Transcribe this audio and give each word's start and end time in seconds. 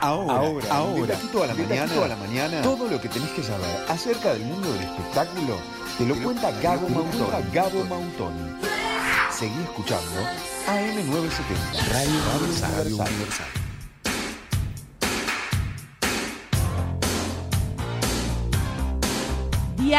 Ahora, 0.00 0.34
ahora, 0.34 0.66
ahora, 0.70 1.16
de 1.16 1.42
a 1.42 1.46
la 1.46 1.54
mañana, 1.54 2.04
a 2.04 2.08
la 2.08 2.16
mañana, 2.16 2.62
todo 2.62 2.88
lo 2.88 3.00
que 3.00 3.08
tenés 3.08 3.30
que 3.30 3.42
saber 3.42 3.66
acerca 3.88 4.34
del 4.34 4.42
mundo 4.42 4.70
del 4.72 4.82
espectáculo 4.82 5.56
te 5.96 6.04
lo 6.04 6.14
cuenta 6.22 6.50
Gabo 6.60 6.88
Mautoni. 6.88 7.50
Gabo 7.52 7.84
Mautoni. 7.84 8.56
Seguí 9.30 9.62
escuchando 9.62 10.20
AM970, 10.66 11.88
Radio 11.92 13.00
Universal. 13.00 13.65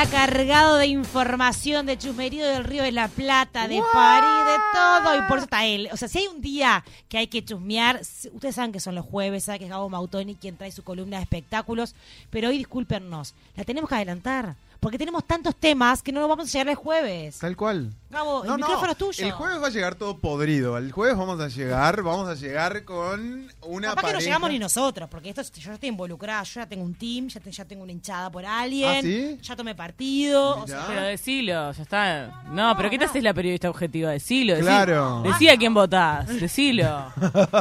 Cargado 0.05 0.77
de 0.77 0.85
información, 0.85 1.87
de 1.87 1.97
chusmerío 1.97 2.45
del 2.45 2.63
Río 2.63 2.83
de 2.83 2.91
la 2.91 3.07
Plata, 3.07 3.67
de 3.67 3.81
París, 3.91 4.45
de 4.45 4.57
todo. 4.71 5.17
Y 5.17 5.21
por 5.27 5.39
eso 5.39 5.45
está 5.45 5.65
él. 5.65 5.89
O 5.91 5.97
sea, 5.97 6.07
si 6.07 6.19
hay 6.19 6.27
un 6.27 6.39
día 6.39 6.85
que 7.09 7.17
hay 7.17 7.27
que 7.27 7.43
chusmear, 7.43 8.01
ustedes 8.31 8.53
saben 8.53 8.71
que 8.71 8.79
son 8.79 8.93
los 8.93 9.05
jueves, 9.05 9.45
saben 9.45 9.59
que 9.59 9.65
es 9.65 9.71
Gabo 9.71 9.89
Mautoni 9.89 10.35
quien 10.35 10.55
trae 10.55 10.71
su 10.71 10.83
columna 10.83 11.17
de 11.17 11.23
espectáculos. 11.23 11.95
Pero 12.29 12.49
hoy, 12.49 12.59
discúlpenos, 12.59 13.33
la 13.55 13.63
tenemos 13.63 13.89
que 13.89 13.95
adelantar 13.95 14.55
porque 14.79 14.97
tenemos 14.97 15.25
tantos 15.25 15.55
temas 15.55 16.01
que 16.01 16.11
no 16.11 16.19
nos 16.19 16.29
vamos 16.29 16.47
a 16.47 16.51
llegar 16.51 16.69
el 16.69 16.75
jueves. 16.75 17.39
Tal 17.39 17.55
cual. 17.55 17.91
Gabo, 18.09 18.43
el 18.43 18.55
micrófono 18.55 18.91
es 18.91 18.97
tuyo. 18.97 19.25
El 19.25 19.31
jueves 19.31 19.61
va 19.61 19.67
a 19.67 19.69
llegar 19.69 19.95
todo 19.95 20.17
podrido. 20.17 20.77
El 20.77 20.91
jueves 20.91 21.17
vamos 21.17 21.39
a 21.39 21.47
llegar, 21.47 22.01
vamos 22.03 22.29
a 22.29 22.35
llegar 22.35 22.83
con 22.85 23.51
una 23.61 23.89
Capaz 23.89 24.07
que 24.07 24.13
no 24.13 24.19
llegamos 24.19 24.49
ni 24.49 24.59
nosotros, 24.59 25.09
porque 25.09 25.29
esto 25.29 25.41
yo 25.41 25.61
ya 25.61 25.73
estoy 25.73 25.89
involucrada, 25.89 26.43
yo 26.43 26.61
ya 26.61 26.65
tengo 26.67 26.83
un 26.83 26.93
team, 26.93 27.27
ya, 27.27 27.41
ya 27.43 27.65
tengo 27.65 27.83
una 27.83 27.91
hinchada 27.91 28.29
por 28.29 28.45
alguien, 28.45 29.37
¿Ah, 29.37 29.41
ya 29.41 29.55
tomé 29.55 29.75
partido. 29.75 30.61
O 30.61 30.67
sea, 30.67 30.85
pero 30.87 31.01
decilo, 31.01 31.71
ya 31.71 31.83
está. 31.83 32.43
No, 32.51 32.75
pero 32.77 32.89
¿qué 32.89 32.97
te 32.97 33.05
haces 33.05 33.23
la 33.23 33.33
periodista 33.33 33.69
objetiva? 33.69 34.11
Decilo, 34.11 34.53
decilo. 34.53 34.71
Claro. 34.71 35.21
Decía 35.23 35.53
a 35.53 35.57
quién 35.57 35.73
votás, 35.73 36.27
decilo. 36.39 37.11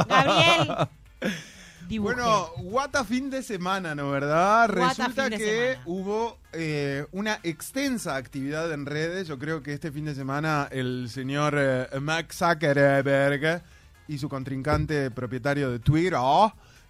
Gabriel. 0.07 0.87
Bueno, 1.99 2.49
guata 2.57 3.03
fin 3.05 3.29
de 3.29 3.41
semana, 3.41 3.95
¿no 3.95 4.11
verdad? 4.11 4.69
Resulta 4.69 5.29
que 5.29 5.77
hubo 5.85 6.37
eh, 6.51 7.05
una 7.11 7.39
extensa 7.43 8.15
actividad 8.15 8.71
en 8.73 8.85
redes. 8.85 9.27
Yo 9.27 9.39
creo 9.39 9.63
que 9.63 9.73
este 9.73 9.91
fin 9.91 10.05
de 10.05 10.15
semana 10.15 10.67
el 10.71 11.09
señor 11.09 11.55
eh, 11.57 11.87
Max 12.01 12.37
Zuckerberg 12.37 13.63
y 14.07 14.17
su 14.17 14.27
contrincante 14.27 15.11
propietario 15.11 15.71
de 15.71 15.79
Twitter, 15.79 16.19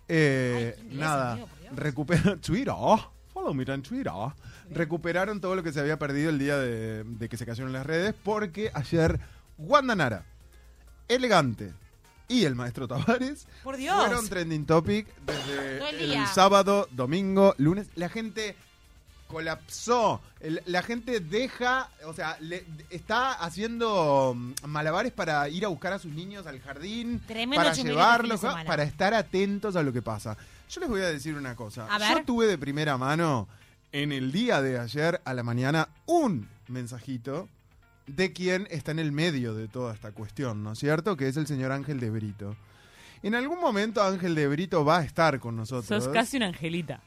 eh, 0.07 0.75
nada, 0.91 1.39
recuperaron 1.75 2.39
Twitter, 2.41 2.73
follow 3.33 3.53
me 3.53 3.65
on 3.71 3.81
Twitter, 3.81 4.13
recuperaron 4.71 5.39
todo 5.39 5.55
lo 5.55 5.63
que 5.63 5.71
se 5.71 5.79
había 5.79 5.99
perdido 5.99 6.29
el 6.29 6.39
día 6.39 6.57
de, 6.57 7.03
de 7.03 7.29
que 7.29 7.37
se 7.37 7.45
cayeron 7.45 7.73
las 7.73 7.85
redes 7.85 8.15
porque 8.23 8.71
ayer 8.73 9.19
Wanda 9.57 9.95
Nara, 9.95 10.25
elegante, 11.07 11.73
y 12.27 12.45
el 12.45 12.55
maestro 12.55 12.87
Tavares 12.87 13.47
fueron 13.63 14.27
trending 14.27 14.65
topic 14.65 15.07
desde 15.25 16.13
el, 16.13 16.27
sábado, 16.27 16.87
domingo, 16.91 17.55
lunes. 17.57 17.87
La 17.95 18.09
gente 18.09 18.55
colapsó. 19.27 20.21
la 20.65 20.83
gente 20.83 21.19
deja, 21.19 21.89
o 22.05 22.13
sea, 22.13 22.37
le, 22.39 22.65
está 22.89 23.33
haciendo 23.33 24.33
mm, 24.35 24.53
malabares 24.67 25.11
para 25.11 25.47
ir 25.49 25.65
a 25.65 25.67
buscar 25.67 25.93
a 25.93 25.99
sus 25.99 26.11
niños 26.11 26.47
al 26.47 26.59
jardín, 26.61 27.21
para 27.55 27.73
llevarlos, 27.73 28.41
para 28.41 28.83
estar 28.83 29.13
atentos 29.13 29.75
a 29.75 29.83
lo 29.83 29.93
que 29.93 30.01
pasa. 30.01 30.37
Yo 30.69 30.81
les 30.81 30.89
voy 30.89 31.01
a 31.01 31.07
decir 31.07 31.35
una 31.35 31.55
cosa. 31.55 31.87
Yo 32.09 32.23
tuve 32.25 32.47
de 32.47 32.57
primera 32.57 32.97
mano 32.97 33.47
en 33.91 34.11
el 34.11 34.31
día 34.31 34.61
de 34.61 34.79
ayer 34.79 35.21
a 35.23 35.33
la 35.33 35.43
mañana 35.43 35.87
un 36.05 36.47
mensajito 36.67 37.47
de 38.07 38.33
quien 38.33 38.67
está 38.71 38.91
en 38.91 38.99
el 38.99 39.11
medio 39.11 39.53
de 39.53 39.67
toda 39.67 39.93
esta 39.93 40.11
cuestión, 40.11 40.63
¿no 40.63 40.71
es 40.71 40.79
cierto? 40.79 41.15
Que 41.17 41.27
es 41.27 41.37
el 41.37 41.45
señor 41.45 41.71
Ángel 41.71 41.99
de 41.99 42.09
Brito. 42.09 42.55
En 43.21 43.35
algún 43.35 43.59
momento 43.59 44.01
Ángel 44.01 44.35
de 44.35 44.47
Brito 44.47 44.85
va 44.85 44.99
a 44.99 45.03
estar 45.03 45.39
con 45.39 45.55
nosotros. 45.55 46.03
Sos 46.03 46.13
casi 46.13 46.37
una 46.37 46.47
angelita. 46.47 47.01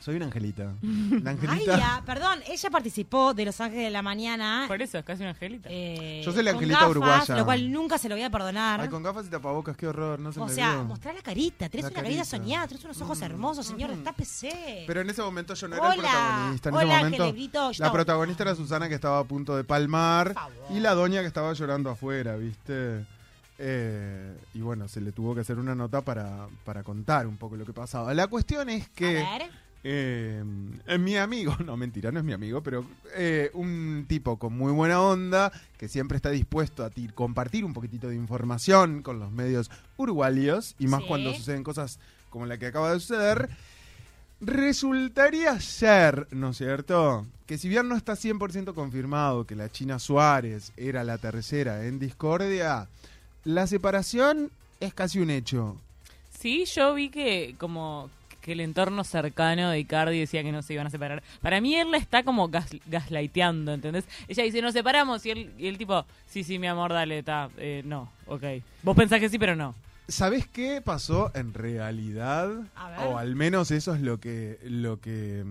Soy 0.00 0.16
una 0.16 0.24
angelita. 0.26 0.72
La 1.22 1.32
angelita. 1.32 1.52
Ay, 1.52 1.66
ya, 1.66 2.02
perdón, 2.06 2.40
ella 2.48 2.70
participó 2.70 3.34
de 3.34 3.44
Los 3.44 3.60
Ángeles 3.60 3.84
de 3.84 3.90
la 3.90 4.00
Mañana. 4.00 4.64
Por 4.66 4.80
eso, 4.80 4.96
es 4.96 5.04
casi 5.04 5.22
una 5.22 5.30
angelita. 5.30 5.68
Eh, 5.70 6.22
Yo 6.24 6.32
soy 6.32 6.42
la 6.42 6.52
angelita 6.52 6.88
uruguaya. 6.88 7.36
Lo 7.36 7.44
cual 7.44 7.70
nunca 7.70 7.98
se 7.98 8.08
lo 8.08 8.14
voy 8.14 8.24
a 8.24 8.30
perdonar. 8.30 8.80
Ay, 8.80 8.88
con 8.88 9.02
gafas 9.02 9.26
y 9.26 9.28
tapabocas, 9.28 9.76
qué 9.76 9.86
horror, 9.86 10.18
no 10.18 10.32
se 10.32 10.40
O 10.40 10.48
sea, 10.48 10.82
mostrar 10.82 11.14
la 11.14 11.20
carita, 11.20 11.68
tenés 11.68 11.90
una 11.90 12.02
carita 12.02 12.24
soñada, 12.24 12.66
tenés 12.66 12.84
unos 12.84 13.00
ojos 13.02 13.20
mm. 13.20 13.24
hermosos, 13.24 13.66
señor, 13.66 13.90
está 13.90 14.12
PC. 14.12 14.84
Pero 14.86 15.02
en 15.02 15.10
ese 15.10 15.20
momento 15.22 15.52
yo 15.52 15.68
no 15.68 15.76
era 15.76 15.92
el 15.92 16.00
protagonista. 16.00 16.68
En 16.70 16.74
ese 16.74 17.18
momento, 17.18 17.72
la 17.78 17.92
protagonista 17.92 18.42
era 18.44 18.54
Susana 18.54 18.88
que 18.88 18.94
estaba 18.94 19.18
a 19.18 19.24
punto 19.24 19.54
de 19.54 19.64
palmar 19.64 20.34
y 20.70 20.80
la 20.80 20.94
doña 20.94 21.20
que 21.20 21.26
estaba 21.26 21.52
llorando 21.52 21.90
afuera, 21.90 22.36
¿viste? 22.36 23.04
Eh, 23.62 24.38
y 24.54 24.60
bueno, 24.62 24.88
se 24.88 25.02
le 25.02 25.12
tuvo 25.12 25.34
que 25.34 25.42
hacer 25.42 25.58
una 25.58 25.74
nota 25.74 26.00
para, 26.00 26.48
para 26.64 26.82
contar 26.82 27.26
un 27.26 27.36
poco 27.36 27.56
lo 27.56 27.66
que 27.66 27.74
pasaba. 27.74 28.14
La 28.14 28.26
cuestión 28.28 28.70
es 28.70 28.88
que... 28.88 29.20
A 29.20 29.38
ver 29.38 29.59
eh, 29.82 30.42
mi 30.98 31.16
amigo, 31.16 31.56
no 31.64 31.76
mentira, 31.76 32.12
no 32.12 32.18
es 32.18 32.24
mi 32.24 32.32
amigo, 32.32 32.62
pero 32.62 32.84
eh, 33.14 33.50
un 33.54 34.04
tipo 34.08 34.38
con 34.38 34.56
muy 34.56 34.72
buena 34.72 35.00
onda, 35.00 35.52
que 35.78 35.88
siempre 35.88 36.16
está 36.16 36.30
dispuesto 36.30 36.84
a 36.84 36.90
compartir 37.14 37.64
un 37.64 37.72
poquitito 37.72 38.08
de 38.08 38.16
información 38.16 39.02
con 39.02 39.18
los 39.18 39.30
medios 39.30 39.70
uruguayos, 39.96 40.74
y 40.78 40.86
más 40.86 41.02
cuando 41.04 41.32
suceden 41.34 41.64
cosas 41.64 41.98
como 42.28 42.46
la 42.46 42.58
que 42.58 42.66
acaba 42.66 42.92
de 42.92 43.00
suceder, 43.00 43.48
resultaría 44.40 45.60
ser, 45.60 46.28
¿no 46.30 46.50
es 46.50 46.58
cierto? 46.58 47.26
Que 47.46 47.58
si 47.58 47.68
bien 47.68 47.88
no 47.88 47.96
está 47.96 48.14
100% 48.14 48.74
confirmado 48.74 49.46
que 49.46 49.56
la 49.56 49.70
China 49.70 49.98
Suárez 49.98 50.72
era 50.76 51.04
la 51.04 51.18
tercera 51.18 51.86
en 51.86 51.98
discordia, 51.98 52.88
la 53.44 53.66
separación 53.66 54.50
es 54.78 54.94
casi 54.94 55.20
un 55.20 55.30
hecho. 55.30 55.76
Sí, 56.38 56.64
yo 56.64 56.94
vi 56.94 57.10
que 57.10 57.54
como 57.58 58.08
que 58.40 58.52
el 58.52 58.60
entorno 58.60 59.04
cercano 59.04 59.70
de 59.70 59.78
Icardi 59.78 60.18
decía 60.18 60.42
que 60.42 60.52
no 60.52 60.62
se 60.62 60.74
iban 60.74 60.86
a 60.86 60.90
separar. 60.90 61.22
Para 61.40 61.60
mí 61.60 61.74
él 61.74 61.90
la 61.90 61.98
está 61.98 62.22
como 62.22 62.48
gas, 62.48 62.70
gaslighteando, 62.86 63.72
¿entendés? 63.74 64.04
Ella 64.28 64.44
dice, 64.44 64.62
nos 64.62 64.72
separamos, 64.72 65.24
y 65.26 65.30
él, 65.30 65.52
y 65.58 65.66
el 65.66 65.78
tipo, 65.78 66.04
sí, 66.26 66.44
sí, 66.44 66.58
mi 66.58 66.66
amor, 66.66 66.92
dale, 66.92 67.18
está, 67.18 67.50
eh, 67.58 67.82
no, 67.84 68.10
ok. 68.26 68.44
Vos 68.82 68.96
pensás 68.96 69.20
que 69.20 69.28
sí, 69.28 69.38
pero 69.38 69.56
no. 69.56 69.74
¿Sabés 70.08 70.46
qué 70.46 70.80
pasó 70.80 71.30
en 71.34 71.54
realidad? 71.54 72.50
O 73.06 73.16
al 73.16 73.36
menos 73.36 73.70
eso 73.70 73.94
es 73.94 74.00
lo 74.00 74.18
que, 74.18 74.58
lo 74.64 75.00
que 75.00 75.44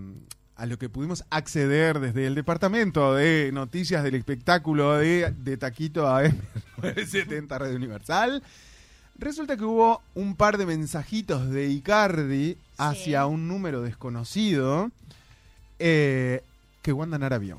a 0.60 0.66
lo 0.66 0.78
que 0.78 0.90
pudimos 0.90 1.24
acceder 1.30 2.00
desde 2.02 2.28
el 2.28 2.36
departamento 2.36 3.16
de 3.16 3.50
noticias 3.54 4.04
del 4.04 4.16
espectáculo 4.16 4.98
de, 4.98 5.32
de 5.32 5.56
Taquito 5.56 6.06
a 6.06 6.24
70 6.82 7.58
Radio 7.58 7.78
Universal. 7.78 8.44
Resulta 9.19 9.57
que 9.57 9.66
hubo 9.66 10.02
un 10.16 10.34
par 10.34 10.57
de 10.57 10.66
mensajitos 10.66 11.50
de 11.50 11.68
Icardi 11.68 12.57
hacia 12.78 13.25
un 13.25 13.50
número 13.50 13.81
desconocido 13.81 14.91
eh, 15.78 16.41
que 16.81 16.94
Wanda 16.94 17.18
Nara 17.18 17.38
vio. 17.38 17.58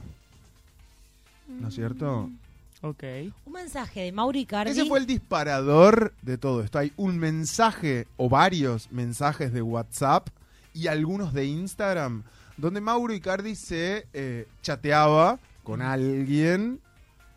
¿No 1.49 1.69
es 1.69 1.75
cierto? 1.75 2.29
Mm. 2.29 2.87
Ok. 2.87 3.05
Un 3.45 3.53
mensaje 3.53 4.01
de 4.01 4.13
Mauri 4.13 4.41
Icardi. 4.41 4.71
Ese 4.71 4.87
fue 4.87 5.01
el 5.01 5.07
disparador 5.07 6.15
de 6.23 6.39
todo 6.39 6.63
esto. 6.63 6.79
Hay 6.79 6.95
un 6.97 7.19
mensaje 7.19 8.07
o 8.17 8.31
varios 8.31 8.91
mensajes 8.91 9.53
de 9.53 9.61
WhatsApp 9.61 10.29
y 10.73 10.87
algunos 10.87 11.35
de 11.35 11.45
Instagram 11.45 12.23
donde 12.57 12.81
Mauro 12.81 13.13
Icardi 13.13 13.55
se 13.55 14.07
eh, 14.15 14.49
chateaba 14.63 15.39
con 15.63 15.83
alguien, 15.83 16.81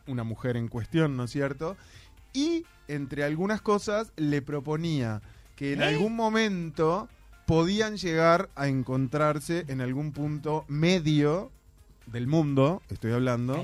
una 0.08 0.24
mujer 0.24 0.56
en 0.56 0.70
cuestión, 0.70 1.18
¿no 1.18 1.26
es 1.26 1.32
cierto? 1.32 1.76
Y 2.34 2.66
entre 2.88 3.24
algunas 3.24 3.62
cosas, 3.62 4.12
le 4.18 4.42
proponía 4.42 5.22
que 5.56 5.74
en 5.74 5.82
¿Eh? 5.82 5.86
algún 5.86 6.16
momento 6.16 7.08
podían 7.46 7.98
llegar 7.98 8.50
a 8.56 8.68
encontrarse 8.68 9.66
en 9.68 9.82
algún 9.82 10.12
punto 10.12 10.66
medio 10.68 11.52
del 12.08 12.28
mundo, 12.28 12.82
estoy 12.90 13.14
hablando, 13.14 13.64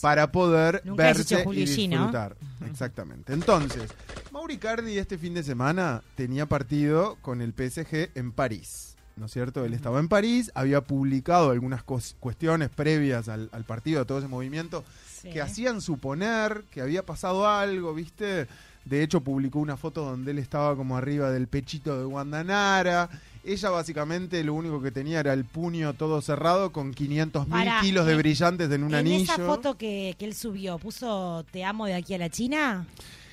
para 0.00 0.30
poder 0.30 0.82
verse 0.96 1.44
y 1.52 1.64
disfrutar. 1.64 2.36
Exactamente. 2.70 3.32
Entonces, 3.32 3.90
Mauricardi 4.32 4.98
este 4.98 5.18
fin 5.18 5.34
de 5.34 5.42
semana 5.42 6.02
tenía 6.14 6.46
partido 6.46 7.16
con 7.20 7.40
el 7.40 7.52
PSG 7.52 8.10
en 8.14 8.32
París. 8.32 8.96
¿No 9.16 9.26
es 9.26 9.32
cierto? 9.32 9.64
Él 9.64 9.74
estaba 9.74 10.00
en 10.00 10.08
París, 10.08 10.50
había 10.54 10.80
publicado 10.80 11.50
algunas 11.50 11.84
cuestiones 11.84 12.68
previas 12.70 13.28
al, 13.28 13.48
al 13.52 13.64
partido, 13.64 14.00
a 14.00 14.04
todo 14.04 14.18
ese 14.18 14.26
movimiento, 14.26 14.84
que 15.32 15.40
hacían 15.40 15.80
suponer 15.80 16.64
que 16.70 16.80
había 16.80 17.04
pasado 17.04 17.48
algo, 17.48 17.94
¿viste? 17.94 18.46
De 18.84 19.02
hecho, 19.02 19.22
publicó 19.22 19.60
una 19.60 19.76
foto 19.76 20.04
donde 20.04 20.32
él 20.32 20.38
estaba 20.38 20.76
como 20.76 20.96
arriba 20.96 21.30
del 21.30 21.48
pechito 21.48 21.98
de 21.98 22.04
Guandanara. 22.04 23.08
Ella 23.42 23.70
básicamente 23.70 24.42
lo 24.44 24.54
único 24.54 24.82
que 24.82 24.90
tenía 24.90 25.20
era 25.20 25.32
el 25.32 25.44
puño 25.44 25.94
todo 25.94 26.20
cerrado 26.20 26.70
con 26.72 26.92
500 26.92 27.48
mil 27.48 27.68
kilos 27.80 28.06
de 28.06 28.16
brillantes 28.16 28.70
en 28.70 28.84
un 28.84 28.94
anillo. 28.94 29.16
¿En 29.16 29.22
esa 29.22 29.36
foto 29.36 29.76
que, 29.76 30.16
él 30.18 30.34
subió, 30.34 30.78
puso 30.78 31.44
te 31.50 31.64
amo 31.64 31.86
de 31.86 31.94
aquí 31.94 32.14
a 32.14 32.18
la 32.18 32.28
China? 32.28 32.86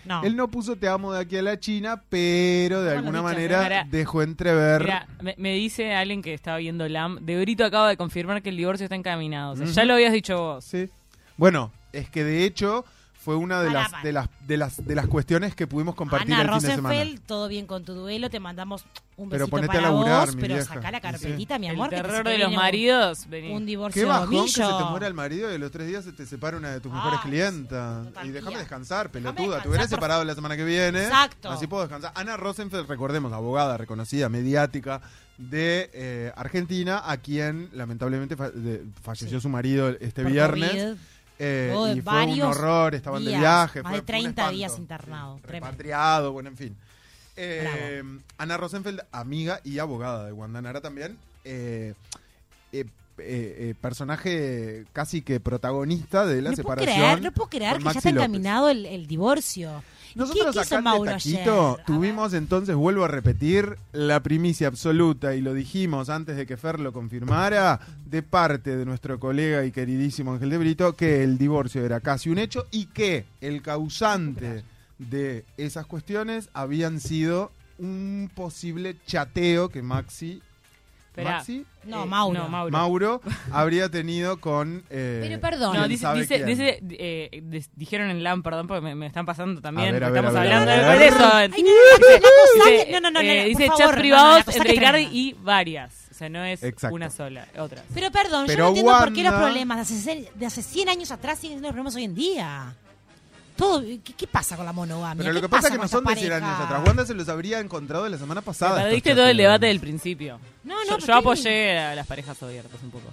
No. 0.06 0.24
Él 0.24 0.36
no 0.36 0.50
puso 0.50 0.78
te 0.78 0.88
amo 0.88 1.14
de 1.14 1.20
aquí 1.20 1.38
a 1.38 1.42
la 1.42 1.60
China, 1.60 2.02
pero 2.10 2.82
de 2.82 2.98
alguna 2.98 3.22
manera 3.22 3.86
dejó 3.90 4.22
entrever. 4.22 4.90
me, 5.38 5.54
dice 5.54 5.94
alguien 5.94 6.22
que 6.22 6.34
estaba 6.34 6.58
viendo 6.58 6.88
LAM, 6.88 7.20
de 7.22 7.40
Brito 7.40 7.66
acaba 7.66 7.90
de 7.90 7.98
confirmar 7.98 8.42
que 8.42 8.50
el 8.50 8.58
divorcio 8.58 8.86
está 8.86 8.96
encaminado. 8.96 9.56
Ya 9.56 9.86
lo 9.86 9.94
habías 9.94 10.14
dicho 10.14 10.38
vos. 10.38 10.66
Sí. 10.66 10.90
Bueno, 11.38 11.72
es 11.94 12.10
que 12.10 12.24
de 12.24 12.46
hecho 12.46 12.86
fue 13.14 13.36
una 13.36 13.62
de 13.62 13.70
las, 13.70 13.92
de 14.02 14.12
las 14.14 14.30
de 14.48 14.58
las 14.58 14.84
de 14.84 14.96
las 14.96 15.06
cuestiones 15.06 15.54
que 15.54 15.68
pudimos 15.68 15.94
compartir 15.94 16.34
Ana 16.34 16.56
el 16.56 16.60
fin 16.60 16.70
de 16.70 16.76
semana. 16.76 17.06
todo 17.28 17.48
bien 17.48 17.68
con 17.68 17.86
tu 17.86 17.94
duelo, 17.94 18.32
te 18.32 18.40
mandamos 18.40 18.84
un 19.16 19.30
pero 19.30 19.46
besito 19.46 19.68
para 19.68 19.78
a 19.78 19.82
laburar, 19.84 20.26
vos, 20.26 20.36
mi 20.36 20.42
pero 20.42 20.56
vieja. 20.56 20.74
saca 20.74 20.90
la 20.90 21.02
carpetita, 21.02 21.60
mi 21.60 21.68
amor. 21.70 21.94
El 21.94 22.02
terror 22.02 22.26
de 22.28 22.40
los 22.40 22.52
maridos. 22.52 23.28
Un, 23.32 23.52
un 23.58 23.66
divorcio 23.68 24.02
Qué 24.02 24.08
bajón 24.08 24.46
que 24.46 24.52
se 24.52 24.62
te 24.64 24.84
muera 24.90 25.06
el 25.06 25.14
marido 25.14 25.54
y 25.54 25.60
los 25.60 25.70
tres 25.70 25.88
días 25.88 26.04
se 26.04 26.14
te 26.14 26.26
separa 26.26 26.58
una 26.58 26.72
de 26.72 26.80
tus 26.80 26.92
mejores 26.92 27.20
Ay, 27.24 27.30
clientas. 27.30 28.08
Y 28.24 28.30
déjame 28.30 28.58
descansar, 28.58 29.12
pelotuda. 29.12 29.36
descansar, 29.36 29.62
te 29.62 29.70
hubieras 29.70 29.88
por 29.90 29.98
separado 29.98 30.24
la 30.24 30.34
semana 30.34 30.58
que 30.58 30.64
viene. 30.66 31.04
Exacto. 31.04 31.52
Así 31.52 31.68
puedo 31.68 31.84
descansar. 31.84 32.14
Ana 32.16 32.38
Rosenfeld, 32.38 32.88
recordemos, 32.88 33.32
abogada 33.34 33.78
reconocida, 33.78 34.30
mediática 34.30 35.00
de 35.38 35.92
eh, 35.94 36.32
Argentina, 36.36 37.04
a 37.06 37.18
quien 37.18 37.70
lamentablemente 37.74 38.36
fa- 38.36 38.50
de- 38.50 38.84
falleció 39.04 39.38
Sí. 39.38 39.44
su 39.44 39.50
marido 39.50 39.90
este 39.90 40.24
Por 40.24 40.32
viernes. 40.32 40.72
COVID. 40.72 40.96
Eh, 41.44 41.94
y 41.96 42.02
fue 42.02 42.24
un 42.26 42.42
horror, 42.44 42.94
estaban 42.96 43.24
de 43.26 43.32
viaje. 43.38 43.82
más 43.82 43.90
fue 43.92 43.98
de 43.98 44.02
un 44.02 44.06
30 44.06 44.30
espanto. 44.30 44.52
días 44.52 44.78
internado, 44.78 45.38
Sí. 45.38 45.48
Repatriado, 45.48 46.32
bueno, 46.34 46.50
en 46.50 46.58
fin. 46.58 46.78
Eh, 47.36 48.04
Ana 48.38 48.58
Rosenfeld, 48.58 49.02
amiga 49.12 49.60
y 49.64 49.80
abogada 49.80 50.26
de 50.26 50.34
Wanda 50.34 50.62
Nara 50.62 50.82
también. 50.82 51.18
eh, 51.44 51.94
eh, 52.74 52.86
eh, 53.18 53.56
eh, 53.70 53.76
personaje 53.82 54.86
casi 54.94 55.22
que 55.22 55.40
protagonista 55.40 56.26
de 56.26 56.42
la 56.42 56.52
no 56.52 56.56
puedo 56.56 56.70
separación. 56.78 56.96
creer, 56.96 57.22
no 57.22 57.32
puedo 57.32 57.50
creer 57.50 57.78
que 57.78 57.84
ya 57.84 57.92
está 57.92 58.10
encaminado 58.10 58.70
el, 58.70 58.86
el 58.86 59.06
divorcio. 59.08 59.84
¿Y 60.14 60.20
Nosotros 60.20 60.54
¿Qué 60.54 60.60
acá 60.60 60.78
en 60.78 60.84
Mauro 60.84 61.04
De 61.04 61.16
ayer? 61.16 61.38
Taquito 61.38 61.80
tuvimos 61.86 62.34
entonces, 62.34 62.76
vuelvo 62.76 63.06
a 63.06 63.08
repetir, 63.08 63.78
la 63.94 64.22
primicia 64.22 64.68
absoluta, 64.68 65.36
y 65.36 65.42
lo 65.42 65.54
dijimos 65.54 66.10
antes 66.10 66.38
de 66.38 66.46
que 66.46 66.58
Fer 66.58 66.80
lo 66.80 66.94
confirmara, 66.94 67.80
de 68.06 68.24
parte 68.24 68.76
de 68.76 68.86
nuestro 68.86 69.20
colega 69.20 69.66
y 69.66 69.72
queridísimo 69.72 70.34
Ángel 70.34 70.50
de 70.50 70.58
Brito, 70.58 70.96
que 70.96 71.24
el 71.24 71.38
divorcio 71.38 71.86
era 71.86 72.00
casi 72.00 72.30
un 72.30 72.40
hecho 72.40 72.68
y 72.72 72.86
que 72.88 73.26
el 73.40 73.62
causante 73.62 74.64
de 74.98 75.46
esas 75.58 75.86
cuestiones 75.86 76.50
habían 76.54 77.00
sido 77.00 77.52
un 77.78 78.30
posible 78.34 78.98
chateo 79.06 79.70
que 79.70 79.82
Maxi... 79.82 80.42
Esperá. 81.12 81.32
Maxi 81.40 81.66
No, 81.84 82.04
Eh, 82.04 82.06
Mauro. 82.06 82.40
no, 82.44 82.48
Mauro. 82.48 82.72
Mauro 82.72 83.22
habría 83.52 83.90
tenido 83.90 84.40
con... 84.40 84.84
eh, 84.90 85.20
Pero 85.22 85.42
perdón. 85.42 85.74
No, 85.74 85.80
¿quién 85.82 85.90
dice, 85.90 86.02
sabe 86.04 86.22
dice, 86.22 86.36
quién? 86.36 86.48
dice, 86.48 86.80
eh, 86.92 87.64
dijeron 87.76 88.10
en 88.10 88.24
LAM, 88.24 88.42
perdón, 88.44 88.68
porque 88.68 88.80
me, 88.82 88.96
me 88.96 89.08
están 89.08 89.26
pasando 89.26 89.60
también. 89.60 89.90
A 89.90 89.92
ver, 89.92 90.04
a 90.06 90.08
porque 90.08 90.22
ver, 90.22 90.30
estamos 90.30 90.40
a 90.40 90.44
ver, 90.44 90.54
hablando 90.54 90.72
a 90.72 90.76
de, 90.76 90.90
ver. 90.90 91.00
de 91.00 91.08
eso. 91.08 91.30
Ay, 91.34 91.48
no, 91.50 92.64
no, 92.64 92.72
Dice, 92.72 92.92
no, 92.92 93.02
no, 93.02 93.12
no, 93.12 93.20
eh, 93.20 93.24
no, 93.36 93.42
por 93.42 93.48
dice 93.50 93.66
favor, 93.68 93.78
chats 93.78 93.90
no, 93.92 93.96
no, 93.96 94.02
privados 94.02 94.38
la 94.38 94.44
cosa 94.46 94.58
entre 94.58 94.70
que 94.74 94.78
Icardi 94.80 95.06
tremenda. 95.06 95.18
y 95.20 95.34
varias. 95.44 96.08
O 96.12 96.14
sea, 96.14 96.30
no 96.30 96.44
es 96.46 96.64
Exacto. 96.64 96.96
una 96.96 97.10
sola, 97.10 97.48
otras. 97.58 97.84
Pero 97.94 98.12
perdón, 98.12 98.44
Pero 98.48 98.58
yo 98.60 98.64
no 98.64 98.70
entiendo 98.70 98.92
por 99.00 99.14
qué 99.14 99.24
los 99.24 99.32
Wanda- 99.34 99.48
problemas 99.48 99.78
de 99.78 99.82
hace, 99.82 99.96
cien- 100.12 100.32
de 100.34 100.46
hace 100.46 100.62
100 100.64 100.90
años 100.90 101.12
atrás 101.12 101.40
siguen 101.40 101.56
siendo 101.58 101.68
los 101.70 101.74
problemas 101.74 101.96
hoy 101.96 102.04
en 102.06 102.16
día. 102.16 102.76
Todo, 103.62 103.82
¿qué, 103.82 104.00
qué 104.18 104.28
pasa 104.28 104.58
con 104.58 104.66
la 104.66 104.74
monogamia? 104.74 105.22
Pero 105.24 105.34
lo 105.34 105.40
¿Qué 105.40 105.46
que 105.46 105.50
pasa 105.50 105.68
es 105.68 105.74
que 105.74 105.78
no 105.80 105.88
son 105.88 106.04
de 106.04 106.12
estas 106.14 106.20
100 106.22 106.34
años 106.34 106.44
parejas? 106.50 106.66
atrás. 106.66 106.88
Wanda 106.88 107.06
se 107.06 107.14
los 107.14 107.30
habría 107.30 107.60
encontrado 107.60 108.10
la 108.10 108.18
semana 108.18 108.42
pasada. 108.42 108.82
Perdiste 108.84 109.14
todo 109.14 109.28
el 109.28 109.38
debate 109.38 109.68
del 109.68 109.80
principio. 109.80 110.40
No, 110.64 110.76
no, 110.76 110.82
yo, 110.84 110.96
pero 110.96 111.08
yo 111.08 111.16
apoyé 111.16 111.78
a 111.80 111.96
las 111.96 112.08
parejas 112.08 112.42
abiertas 112.42 112.82
un 112.84 112.90
poco. 112.92 113.08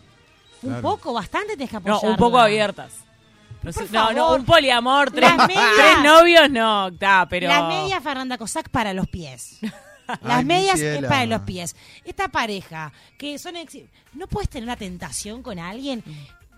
Un 0.63 0.71
Claro. 0.71 0.83
poco, 0.83 1.13
bastante 1.13 1.53
tenés 1.53 1.69
que 1.71 1.75
No, 1.75 1.79
apoyarla. 1.81 2.11
un 2.11 2.17
poco 2.17 2.39
abiertas. 2.39 2.93
No, 3.63 3.73
Por 3.73 3.91
no, 3.93 4.11
no, 4.13 4.17
favor. 4.17 4.41
un 4.41 4.47
poliamor, 4.47 5.11
tres, 5.11 5.37
Las 5.37 5.49
medias- 5.49 5.65
tres 5.77 5.99
novios, 6.03 6.51
no, 6.51 6.89
está, 6.89 7.27
pero... 7.29 7.49
Las 7.49 7.65
medias 7.69 8.03
Fernanda 8.03 8.39
Cossack 8.39 8.69
para 8.71 8.93
los 8.95 9.07
pies. 9.09 9.59
Las 10.09 10.39
Ay, 10.39 10.45
medias 10.47 10.77
mi 10.79 10.85
es 10.87 10.93
ciela. 10.93 11.09
para 11.09 11.27
los 11.27 11.43
pies. 11.43 11.77
Esta 12.05 12.29
pareja, 12.29 12.93
que 13.19 13.39
son... 13.39 13.57
ex- 13.57 13.77
¿No 14.15 14.27
puedes 14.27 14.49
tener 14.49 14.65
una 14.65 14.77
tentación 14.77 15.43
con 15.43 15.59
alguien? 15.59 16.03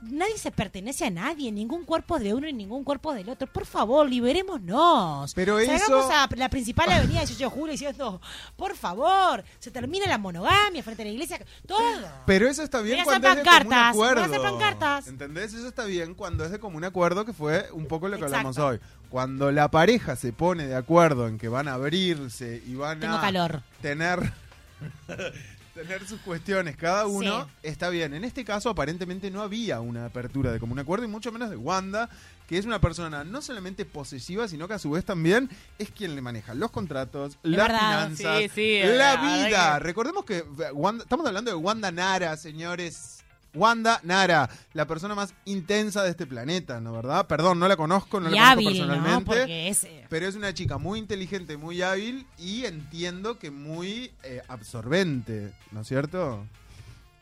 Nadie 0.03 0.39
se 0.39 0.51
pertenece 0.51 1.05
a 1.05 1.11
nadie, 1.11 1.53
ningún 1.53 1.85
cuerpo 1.85 2.17
es 2.17 2.23
de 2.23 2.33
uno 2.33 2.49
y 2.49 2.53
ningún 2.55 2.85
cuerpo 2.85 3.13
es 3.13 3.19
del 3.19 3.29
otro. 3.29 3.47
Por 3.47 3.67
favor, 3.67 4.09
liberémonos. 4.09 5.35
Pero 5.35 5.59
Salgamos 5.59 5.83
eso- 6.07 6.11
a 6.13 6.29
la 6.37 6.49
principal 6.49 6.91
avenida 6.91 7.21
18 7.21 7.45
de 7.45 7.51
julio 7.51 7.73
diciendo, 7.73 8.21
por 8.57 8.75
favor, 8.77 9.45
se 9.59 9.71
termina 9.71 10.07
la 10.07 10.17
monogamia 10.17 10.83
frente 10.83 11.03
a 11.03 11.05
la 11.05 11.11
iglesia, 11.13 11.39
todo. 11.67 11.81
Pero 12.27 12.49
eso 12.49 12.63
está 12.63 12.81
bien 12.81 13.05
cuando 13.05 13.29
es 13.29 13.37
de 13.37 13.43
común 13.45 13.73
acuerdo. 13.75 14.23
hacer 14.25 14.41
pancartas. 14.41 15.07
¿Entendés? 15.07 15.53
Eso 15.53 15.69
está 15.69 15.85
bien 15.85 16.15
cuando 16.15 16.45
es 16.47 16.51
de 16.51 16.59
común 16.59 16.85
acuerdo, 16.85 17.25
que 17.27 17.33
fue 17.35 17.69
un 17.73 17.87
poco 17.87 18.09
lo 18.09 18.17
que 18.17 18.25
hablamos 18.25 18.57
hoy. 18.59 18.81
Cuando 19.11 19.53
la 19.53 19.71
pareja 19.71 20.17
se 20.17 20.33
pone 20.33 20.67
de 20.67 20.77
acuerdo 20.77 21.29
en 21.29 21.37
que 21.37 21.49
van 21.49 21.69
a 21.69 21.75
abrirse 21.75 22.63
y 22.67 22.75
van 22.75 23.01
Tengo 23.01 23.17
a 23.17 23.21
calor. 23.21 23.63
tener 23.83 24.33
tener 25.75 26.07
sus 26.07 26.21
cuestiones 26.21 26.77
cada 26.77 27.07
uno, 27.07 27.45
Sí. 27.45 27.51
está 27.69 27.89
bien. 27.91 28.15
En 28.15 28.25
este 28.25 28.45
caso 28.45 28.71
aparentemente 28.71 29.31
no 29.31 29.43
había 29.43 29.81
una 29.81 30.07
apertura 30.07 30.53
de 30.53 30.59
común 30.61 30.79
acuerdo 30.79 31.05
y 31.05 31.09
mucho 31.09 31.31
menos 31.33 31.51
de 31.51 31.57
Wanda, 31.57 32.09
que 32.49 32.59
es 32.59 32.67
una 32.67 32.81
persona 32.81 33.23
no 33.23 33.41
solamente 33.43 33.85
posesiva, 33.85 34.49
sino 34.49 34.67
que 34.67 34.75
a 34.75 34.79
su 34.81 34.91
vez 34.91 35.05
también 35.05 35.49
es 35.79 35.91
quien 35.91 36.17
le 36.17 36.21
maneja 36.23 36.53
los 36.55 36.71
contratos, 36.73 37.39
las 37.45 37.69
verdad. 37.69 38.11
finanzas, 38.11 38.39
Sí, 38.43 38.49
sí, 38.55 38.81
la 38.83 38.89
la 38.95 39.17
verdad 39.21 39.47
vida. 39.49 39.73
que- 39.75 39.85
Recordemos 39.85 40.25
que 40.25 40.43
Wanda- 40.73 41.05
estamos 41.05 41.27
hablando 41.27 41.51
de 41.51 41.55
Wanda 41.57 41.93
Nara, 41.93 42.37
señores. 42.37 43.20
Wanda 43.55 44.01
Nara, 44.05 44.49
la 44.75 44.87
persona 44.87 45.15
más 45.15 45.35
intensa 45.45 46.03
de 46.03 46.11
este 46.11 46.27
planeta, 46.27 46.81
¿no 46.81 46.93
verdad? 46.93 47.27
Perdón, 47.27 47.59
no 47.59 47.67
la 47.69 47.77
conozco, 47.77 48.21
no 48.21 48.29
y 48.29 48.33
la 48.35 48.39
conozco 48.39 48.53
hábil, 48.53 48.67
¿no? 48.81 48.87
personalmente. 48.87 49.25
Porque 49.25 49.69
es... 49.69 49.85
eh, 49.85 50.07
Pero 50.09 50.29
es 50.29 50.35
una 50.37 50.55
chica 50.55 50.79
muy 50.79 50.99
inteligente, 50.99 51.57
muy 51.57 51.83
hábil 51.83 52.27
y 52.39 52.65
entiendo 52.65 53.39
que 53.39 53.51
muy 53.51 54.13
eh, 54.23 54.43
absorbente, 54.49 55.53
¿no 55.73 55.81
es 55.81 55.89
cierto? 55.89 56.47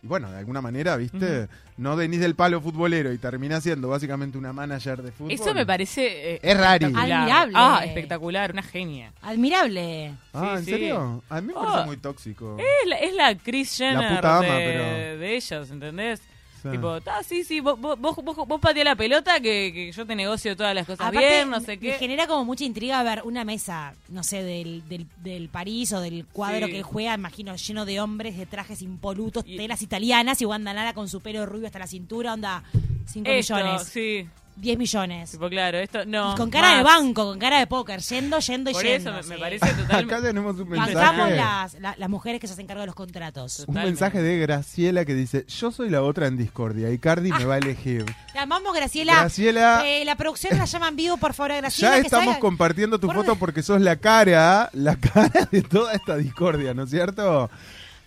Y 0.02 0.06
bueno, 0.06 0.30
de 0.30 0.38
alguna 0.38 0.60
manera, 0.60 0.96
¿viste? 0.96 1.48
No 1.76 1.96
venís 1.96 2.20
del 2.20 2.36
palo 2.36 2.60
futbolero 2.60 3.12
y 3.12 3.18
termina 3.18 3.60
siendo 3.60 3.88
básicamente 3.88 4.38
una 4.38 4.52
manager 4.52 5.02
de 5.02 5.10
fútbol. 5.10 5.32
Eso 5.32 5.52
me 5.54 5.66
parece... 5.66 6.34
eh, 6.34 6.40
Es 6.40 6.54
espectacular. 6.56 7.12
Admirable. 7.12 7.52
Ah, 7.56 7.82
espectacular, 7.84 8.52
una 8.52 8.62
genia. 8.62 9.12
admirable. 9.22 10.12
Ah, 10.32 10.52
¿en 10.52 10.58
Sí, 10.60 10.64
sí. 10.66 10.70
serio? 10.70 11.22
A 11.28 11.40
mí 11.40 11.48
me 11.48 11.54
parece 11.54 11.78
Oh. 11.78 11.86
muy 11.86 11.96
tóxico. 11.96 12.56
Es 12.58 12.88
la, 12.88 12.96
es 12.96 13.14
la 13.14 13.34
Chris 13.36 13.76
Jenner 13.76 14.16
puta 14.16 14.36
ama, 14.38 14.46
de, 14.46 14.50
pero- 14.66 15.18
de 15.18 15.36
ellos, 15.36 15.70
¿entendés? 15.70 16.22
Sí. 16.62 16.69
Tipo, 16.70 17.00
"Ta, 17.00 17.22
sí, 17.22 17.44
sí, 17.44 17.60
vos, 17.60 17.78
vos, 17.81 17.99
vos, 18.00 18.16
vos, 18.46 18.60
pateás 18.60 18.84
la 18.84 18.96
pelota 18.96 19.40
que, 19.40 19.70
que 19.72 19.93
yo 19.93 20.05
te 20.06 20.14
negocio 20.16 20.56
todas 20.56 20.75
las 20.75 20.87
cosas 20.87 21.06
Aparte, 21.06 21.19
bien, 21.28 21.50
no 21.50 21.60
sé 21.60 21.69
Me 21.72 21.78
qué. 21.78 21.93
genera 21.94 22.26
como 22.26 22.44
mucha 22.44 22.64
intriga 22.64 23.02
ver 23.02 23.22
una 23.25 23.44
mesa, 23.44 23.94
no 24.08 24.22
sé, 24.25 24.43
del, 24.43 24.87
del, 24.88 25.06
del 25.22 25.49
París 25.49 25.93
o 25.93 26.00
del 26.00 26.26
cuadro 26.26 26.66
Sí. 26.66 26.72
que 26.72 26.78
él 26.78 26.82
juega, 26.84 27.14
imagino, 27.14 27.55
lleno 27.56 27.84
de 27.84 28.00
hombres 28.00 28.37
de 28.37 28.46
trajes 28.46 28.82
impolutos, 28.82 29.44
Y- 29.46 29.56
telas 29.56 29.82
italianas 29.82 30.40
y 30.43 30.46
Wanda 30.46 30.72
Nara 30.75 30.94
con 30.94 31.08
su 31.08 31.20
pelo 31.20 31.46
rubio 31.46 31.66
hasta 31.66 31.78
la 31.78 31.87
cintura, 31.87 32.34
onda 32.34 32.62
5 33.06 33.31
Esto, 33.31 33.55
millones, 33.55 33.82
sí. 33.84 34.26
10 34.60 34.78
millones. 34.78 35.31
Tipo, 35.31 35.49
claro, 35.49 35.78
esto 35.78 36.05
no. 36.05 36.32
y 36.32 36.37
con 36.37 36.50
cara 36.50 36.76
de 36.76 36.82
banco, 36.82 37.25
con 37.25 37.38
cara 37.38 37.58
de 37.58 37.66
póker, 37.66 38.00
yendo, 38.00 38.38
yendo 38.40 38.70
y 38.70 38.72
Por 38.75 38.82
yendo. 38.84 39.16
eso 39.19 39.28
me, 39.28 39.34
me 39.34 39.40
parece 39.40 39.66
totalmente. 39.66 40.15
Acá 40.15 40.22
tenemos 40.22 40.56
un 40.58 40.69
Bancamos 40.70 40.94
mensaje. 41.29 41.36
las, 41.36 41.74
la- 41.81 41.94
las 41.96 42.08
mujeres 42.10 42.41
que 42.41 42.46
se 42.46 42.53
hacen 42.55 42.67
cargo 42.67 42.81
de 42.81 42.86
los 42.86 42.94
contratos. 42.94 43.65
Un 43.67 43.74
mensaje 43.74 44.20
de 44.22 44.38
Graciela 44.38 45.05
que 45.05 45.15
dice, 45.15 45.44
yo 45.48 45.70
soy 45.70 45.91
la 45.91 46.03
otra 46.03 46.27
en 46.27 46.36
discordia 46.36 46.91
y 46.91 46.98
Cardi 46.98 47.31
me 47.32 47.44
va 47.44 47.55
a 47.55 47.58
elegir. 47.58 48.05
Te 48.32 48.38
amamos, 48.38 48.74
Graciela. 48.74 49.15
Graciela, 49.15 49.82
Eh, 49.86 50.05
la 50.05 50.17
producción 50.17 50.56
la 50.58 50.65
llama 50.65 50.88
en 50.88 50.96
vivo, 50.96 51.17
por 51.17 51.34
favor, 51.34 51.53
a 51.53 51.56
Graciela. 51.56 51.94
ya 51.96 52.00
que 52.00 52.06
estamos 52.06 52.34
salga- 52.34 52.41
compartiendo 52.41 52.98
tu 52.98 53.06
Por- 53.06 53.17
foto 53.17 53.36
porque 53.38 53.62
sos 53.62 53.81
la 53.81 53.96
cara, 53.96 54.70
la 54.72 54.96
cara 54.96 55.48
de 55.50 55.62
toda 55.62 55.93
esta 55.93 56.17
discordia, 56.17 56.74
¿no 56.74 56.82
es 56.84 56.91
cierto? 56.91 57.50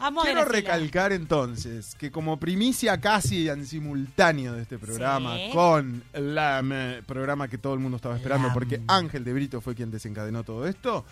Amo 0.01 0.21
Quiero 0.23 0.45
recalcar 0.45 1.11
entonces 1.13 1.95
que 1.95 2.11
como 2.11 2.37
primicia 2.37 2.99
casi 2.99 3.47
en 3.49 3.65
simultáneo 3.67 4.53
de 4.53 4.63
este 4.63 4.77
programa, 4.79 5.35
Sí. 5.37 5.49
con 5.53 6.03
el 6.13 7.03
programa 7.05 7.47
que 7.47 7.57
todo 7.57 7.73
el 7.75 7.79
mundo 7.79 7.97
estaba 7.97 8.15
esperando, 8.15 8.47
Lam. 8.47 8.53
porque 8.53 8.81
Ángel 8.87 9.23
de 9.23 9.33
Brito 9.33 9.61
fue 9.61 9.75
quien 9.75 9.91
desencadenó 9.91 10.43
todo 10.43 10.67
esto, 10.67 11.05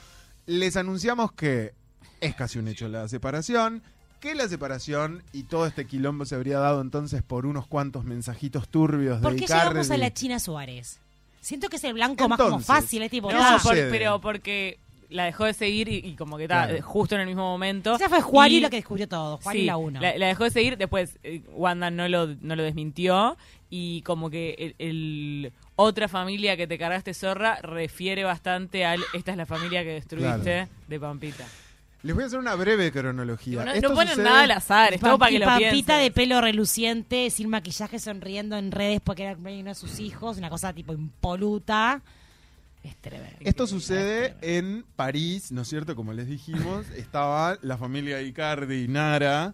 les 0.48 0.76
anunciamos 0.76 1.32
que 1.34 1.74
es 2.22 2.36
casi 2.36 2.58
un 2.60 2.68
hecho 2.68 2.88
la 2.90 3.08
separación, 3.08 3.84
que 4.20 4.36
la 4.36 4.48
separación 4.50 5.24
y 5.32 5.44
todo 5.44 5.66
este 5.68 5.86
quilombo 5.86 6.26
se 6.26 6.36
habría 6.36 6.60
dado 6.60 6.82
entonces 6.82 7.22
por 7.24 7.46
unos 7.46 7.68
cuantos 7.68 8.04
mensajitos 8.06 8.68
turbios 8.68 9.22
¿Por 9.22 9.32
de 9.34 9.38
qué 9.38 9.46
Icardi. 9.46 9.68
llegamos 9.70 9.92
a 9.92 9.98
la 9.98 10.14
China 10.14 10.40
Suárez? 10.40 11.00
Siento 11.42 11.70
que 11.70 11.78
es 11.78 11.84
el 11.86 11.94
blanco 11.94 12.28
más 12.28 12.38
como 12.38 12.60
fácil, 12.60 13.02
es 13.04 13.12
tipo, 13.12 13.30
¿qué 13.30 13.36
No, 13.36 13.42
por- 13.52 13.60
sucede? 13.62 13.90
pero 13.92 14.20
porque 14.20 14.78
la 15.10 15.26
dejó 15.26 15.46
de 15.46 15.54
seguir 15.54 15.88
y, 15.90 15.98
y 15.98 16.16
como 16.16 16.38
que 16.38 16.44
está 16.44 16.68
Claro. 16.68 16.84
justo 16.84 17.16
en 17.16 17.22
el 17.22 17.28
mismo 17.28 17.44
momento. 17.44 17.96
Esa 17.96 18.10
fue 18.10 18.22
Juan 18.22 18.52
y 18.52 18.56
Y- 18.58 18.60
lo 18.62 18.70
que 18.70 18.76
descubrió 18.78 19.08
todo. 19.08 19.38
Juan 19.38 19.58
y 19.58 19.64
la 19.64 19.78
uno. 19.78 20.00
La, 20.00 20.18
la 20.18 20.28
dejó 20.28 20.44
de 20.44 20.52
seguir, 20.52 20.78
después 20.78 21.18
eh, 21.24 21.42
Wanda 21.54 21.90
no 21.90 22.08
lo, 22.08 22.28
no 22.42 22.56
lo 22.56 22.64
desmintió 22.64 23.36
y 23.70 24.02
como 24.04 24.30
que 24.30 24.56
el, 24.60 24.76
el- 24.88 25.54
otra 25.76 26.08
familia 26.08 26.58
que 26.58 26.68
te 26.68 26.78
cargaste 26.78 27.14
zorra 27.14 27.56
refiere 27.62 28.24
bastante 28.24 28.86
al 28.86 29.00
esta 29.14 29.32
es 29.32 29.38
la 29.38 29.46
familia 29.46 29.84
que 29.84 29.94
destruiste 29.94 30.42
Claro. 30.44 30.70
de 30.88 31.00
Pampita. 31.00 31.46
Les 32.02 32.16
voy 32.16 32.24
a 32.24 32.28
hacer 32.28 32.40
una 32.40 32.56
breve 32.56 32.92
cronología. 32.94 33.66
No, 33.66 33.72
Esto 33.74 33.90
no 33.90 33.96
ponen 33.96 34.10
sucede- 34.16 34.24
nada 34.24 34.44
al 34.44 34.52
azar, 34.52 34.94
es 34.94 35.02
todo 35.02 35.18
para 35.20 35.32
que 35.32 35.40
lo 35.40 35.46
Pampita 35.46 35.98
de 35.98 36.12
pelo 36.12 36.40
reluciente, 36.40 37.30
sin 37.30 37.50
maquillaje, 37.50 38.00
sonriendo 38.00 38.56
en 38.58 38.72
redes 38.72 39.02
porque 39.04 39.24
era 39.24 39.32
el 39.32 39.36
cumpleaños 39.38 39.66
de 39.66 39.76
sus 39.76 40.00
hijos, 40.00 40.38
una 40.38 40.50
cosa 40.50 40.72
tipo 40.74 40.94
impoluta. 40.94 42.02
Es 42.84 42.96
tremendo. 42.98 43.36
Esto 43.42 43.68
sucede 43.68 44.36
en 44.42 44.86
París, 44.96 45.52
¿no 45.52 45.62
es 45.62 45.68
cierto? 45.68 45.96
Como 45.96 46.14
les 46.14 46.28
dijimos, 46.28 46.90
estaba 46.96 47.58
la 47.62 47.78
familia 47.78 48.22
Icardi 48.22 48.84
y 48.84 48.88
Nara 48.88 49.54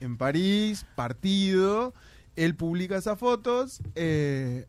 en 0.00 0.16
París, 0.16 0.84
partido. 0.94 1.94
Él 2.36 2.54
publica 2.54 2.96
esas 2.98 3.18
fotos. 3.18 3.80
eh, 3.94 4.66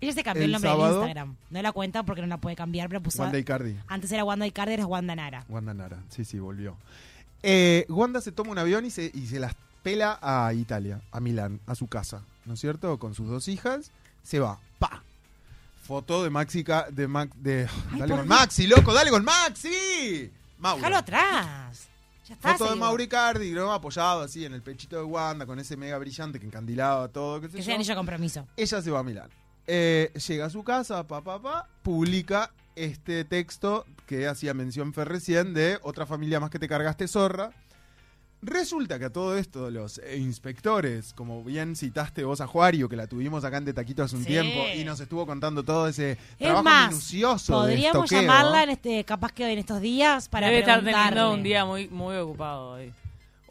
Ella 0.00 0.12
se 0.14 0.22
cambió 0.22 0.44
el, 0.44 0.52
nombre 0.52 0.70
de 0.70 0.76
Instagram. 0.76 1.36
No 1.50 1.62
la 1.62 1.72
cuenta 1.72 2.02
porque 2.02 2.22
no 2.22 2.28
la 2.28 2.38
puede 2.38 2.56
cambiar, 2.56 2.88
pero 2.88 3.02
puso. 3.02 3.22
Wanda 3.22 3.38
Icardi. 3.38 3.76
Antes 3.88 4.10
era 4.10 4.24
Wanda 4.24 4.46
Icardi, 4.46 4.74
es 4.74 4.84
Wanda 4.84 5.14
Nara. 5.14 5.44
Wanda 5.48 5.74
Nara, 5.74 6.02
sí, 6.08 6.24
sí, 6.24 6.38
volvió. 6.38 6.76
Eh, 7.42 7.84
Wanda 7.88 8.20
se 8.22 8.32
toma 8.32 8.52
un 8.52 8.58
avión 8.58 8.86
y 8.86 8.90
se, 8.90 9.10
y 9.14 9.26
se 9.26 9.38
las 9.38 9.54
pela 9.82 10.18
a 10.22 10.52
Italia, 10.54 11.00
a 11.10 11.20
Milán, 11.20 11.60
a 11.66 11.74
su 11.74 11.86
casa, 11.86 12.22
¿no 12.44 12.54
es 12.54 12.60
cierto? 12.60 12.98
Con 12.98 13.14
sus 13.14 13.28
dos 13.28 13.48
hijas, 13.48 13.90
se 14.22 14.40
va, 14.40 14.58
pa. 14.78 15.02
Foto 15.90 16.22
de 16.22 16.30
Maxi, 16.30 16.62
de, 16.62 17.68
dale 17.98 18.16
con 18.16 18.28
Maxi, 18.28 18.68
loco, 18.68 18.94
dale 18.94 19.10
con 19.10 19.24
Maxi. 19.24 20.30
Déjalo 20.56 20.96
atrás. 20.96 21.88
Ya 22.28 22.34
está, 22.34 22.56
Foto 22.56 22.70
de 22.70 22.76
Mauricardi, 22.76 23.50
¿no? 23.50 23.72
Apoyado 23.72 24.22
así 24.22 24.44
en 24.44 24.54
el 24.54 24.62
pechito 24.62 24.94
de 24.94 25.02
Wanda, 25.02 25.46
con 25.46 25.58
ese 25.58 25.76
mega 25.76 25.98
brillante 25.98 26.38
que 26.38 26.46
encandilaba 26.46 27.08
todo. 27.08 27.40
Que 27.40 27.60
sea 27.60 27.74
anillo 27.74 27.96
compromiso. 27.96 28.46
Ella 28.56 28.80
se 28.80 28.88
va 28.88 29.00
a 29.00 29.02
Milán. 29.02 29.30
Eh, 29.66 30.12
llega 30.28 30.46
a 30.46 30.50
su 30.50 30.62
casa, 30.62 31.04
pa, 31.08 31.22
pa, 31.22 31.42
pa, 31.42 31.66
publica 31.82 32.52
este 32.76 33.24
texto 33.24 33.84
que 34.06 34.28
hacía 34.28 34.54
mención 34.54 34.94
Fer 34.94 35.08
recién 35.08 35.54
de 35.54 35.80
otra 35.82 36.06
familia 36.06 36.38
más 36.38 36.50
que 36.50 36.60
te 36.60 36.68
cargaste 36.68 37.08
zorra 37.08 37.50
Resulta 38.42 38.98
que 38.98 39.04
a 39.04 39.12
todo 39.12 39.36
esto 39.36 39.70
los 39.70 40.00
inspectores, 40.16 41.12
como 41.12 41.44
bien 41.44 41.76
citaste 41.76 42.24
vos 42.24 42.40
a 42.40 42.46
Juario, 42.46 42.88
que 42.88 42.96
la 42.96 43.06
tuvimos 43.06 43.44
acá 43.44 43.58
en 43.58 43.66
De 43.66 43.74
Taquito 43.74 44.02
hace 44.02 44.16
un 44.16 44.24
tiempo 44.24 44.64
y 44.74 44.82
nos 44.82 44.98
estuvo 44.98 45.26
contando 45.26 45.62
todo 45.62 45.88
ese 45.88 46.16
trabajo 46.38 46.88
minucioso 46.88 47.52
podríamos 47.52 48.10
llamarla 48.10 48.62
en 48.62 48.70
este, 48.70 49.04
capaz 49.04 49.32
que 49.32 49.52
en 49.52 49.58
estos 49.58 49.82
días 49.82 50.28
para 50.30 50.46
Debe 50.46 50.60
estar 50.60 50.82
teniendo 50.82 51.34
un 51.34 51.42
día 51.42 51.66
muy, 51.66 51.88
muy 51.88 52.16
ocupado 52.16 52.70
hoy. 52.70 52.92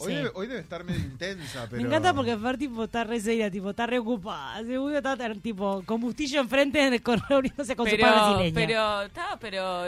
Hoy, 0.01 0.47
debe, 0.47 0.61
estar 0.61 0.83
medio 0.83 1.01
intensa, 1.01 1.67
pero... 1.69 1.81
Me 1.81 1.87
encanta 1.87 2.13
porque 2.13 2.37
Fer 2.37 2.57
tipo, 2.57 2.85
está 2.85 3.03
re 3.03 3.19
seria, 3.19 3.51
tipo, 3.51 3.71
está 3.71 3.85
re 3.85 3.99
ocupada. 3.99 4.63
Seguro 4.63 4.97
está 4.97 5.17
tipo 5.35 5.83
combustillo 5.85 6.39
enfrente 6.39 6.99
con, 7.01 7.19
con 7.19 7.45
su 7.45 7.75
pero, 7.83 8.37
Pero, 8.53 9.01
está, 9.03 9.37
pero... 9.39 9.85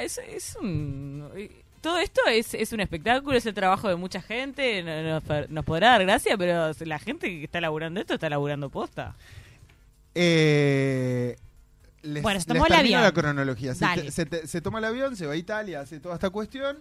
Es, 0.00 0.18
es 0.18 0.56
un 0.60 1.30
todo 1.86 1.98
esto 1.98 2.20
es, 2.28 2.52
es 2.52 2.72
un 2.72 2.80
espectáculo, 2.80 3.38
es 3.38 3.46
el 3.46 3.54
trabajo 3.54 3.88
de 3.88 3.94
mucha 3.94 4.20
gente, 4.20 4.82
nos, 4.82 5.64
podrá 5.64 5.90
dar 5.90 6.02
gracia, 6.02 6.36
pero 6.36 6.72
la 6.80 6.98
gente 6.98 7.28
que 7.28 7.44
está 7.44 7.60
laburando 7.60 8.00
esto 8.00 8.14
está 8.14 8.28
laburando 8.28 8.70
posta. 8.70 9.14
Eh, 10.12 11.36
bueno, 12.02 12.40
se 12.40 12.46
tomó 12.46 12.66
el 12.66 12.72
avión. 12.72 13.02
la 13.02 13.12
cronología. 13.12 13.72
Se, 13.76 14.60
toma 14.60 14.80
el 14.80 14.84
avión, 14.86 15.14
se 15.14 15.26
va 15.26 15.34
a 15.34 15.36
Italia, 15.36 15.78
hace 15.78 16.00
toda 16.00 16.16
esta 16.16 16.30
cuestión 16.30 16.78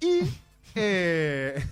y 0.00 0.20
eh, 0.74 1.62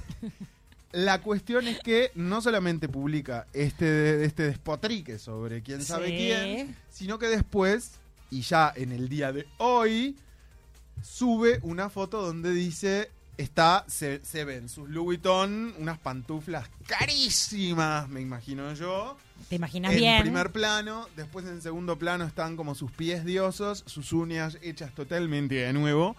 la 0.93 1.23
cuestión 1.23 1.67
es 1.69 1.79
que 1.79 2.11
no 2.15 2.43
solamente 2.43 2.91
publica 2.91 3.47
este, 3.55 4.23
este 4.23 4.43
despotrique 4.43 5.19
sobre 5.19 5.63
quién 5.63 5.81
sabe 5.83 6.09
quién, 6.09 6.77
sino 6.91 7.19
que 7.19 7.29
después, 7.29 7.93
y 8.31 8.43
ya 8.43 8.71
en 8.77 8.93
el 8.93 9.09
día 9.09 9.33
de 9.33 9.47
hoy, 9.57 10.15
sube 11.07 11.61
una 11.63 11.89
foto 11.89 12.21
donde 12.21 12.53
dice 12.53 13.11
está 13.37 13.85
se, 13.87 14.19
ven 14.45 14.69
sus 14.69 14.89
Louis 14.89 15.19
Vuitton, 15.21 15.75
unas 15.79 15.99
pantuflas 15.99 16.69
carísimas, 16.87 18.09
me 18.09 18.21
imagino 18.21 18.73
yo. 18.75 19.17
Te 19.49 19.57
imaginas 19.57 19.95
bien. 19.95 20.17
En 20.17 20.23
primer 20.23 20.51
plano, 20.51 21.07
después 21.17 21.47
en 21.47 21.63
segundo 21.63 21.99
plano 21.99 22.25
están 22.25 22.57
como 22.57 22.75
sus 22.75 22.91
pies 22.91 23.25
diosos, 23.25 23.85
sus 23.87 24.13
uñas 24.13 24.59
hechas 24.63 24.93
totalmente 24.95 25.55
de 25.55 25.73
nuevo. 25.73 26.17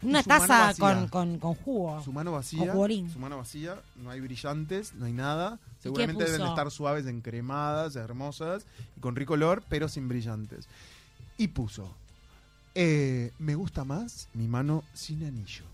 Una 0.00 0.22
taza 0.22 0.72
con, 0.78 1.08
con, 1.08 1.40
jugo. 1.40 2.00
Su 2.04 2.12
mano 2.12 2.30
vacía. 2.30 2.72
Su 2.72 3.18
mano 3.18 3.38
vacía, 3.38 3.82
no 3.96 4.10
hay 4.10 4.20
brillantes, 4.20 4.94
no 4.94 5.06
hay 5.06 5.12
nada. 5.12 5.58
Seguramente 5.80 6.24
deben 6.24 6.46
estar 6.46 6.70
suaves, 6.70 7.06
encremadas, 7.06 7.96
hermosas 7.96 8.64
y 8.96 9.00
con 9.00 9.16
rico 9.16 9.34
olor, 9.34 9.64
pero 9.68 9.88
sin 9.88 10.06
brillantes. 10.06 10.68
Y 11.36 11.48
puso 11.48 11.92
eh, 12.74 13.32
me 13.38 13.54
gusta 13.54 13.84
más 13.84 14.28
mi 14.34 14.48
mano 14.48 14.84
sin 14.94 15.24
anillo. 15.24 15.64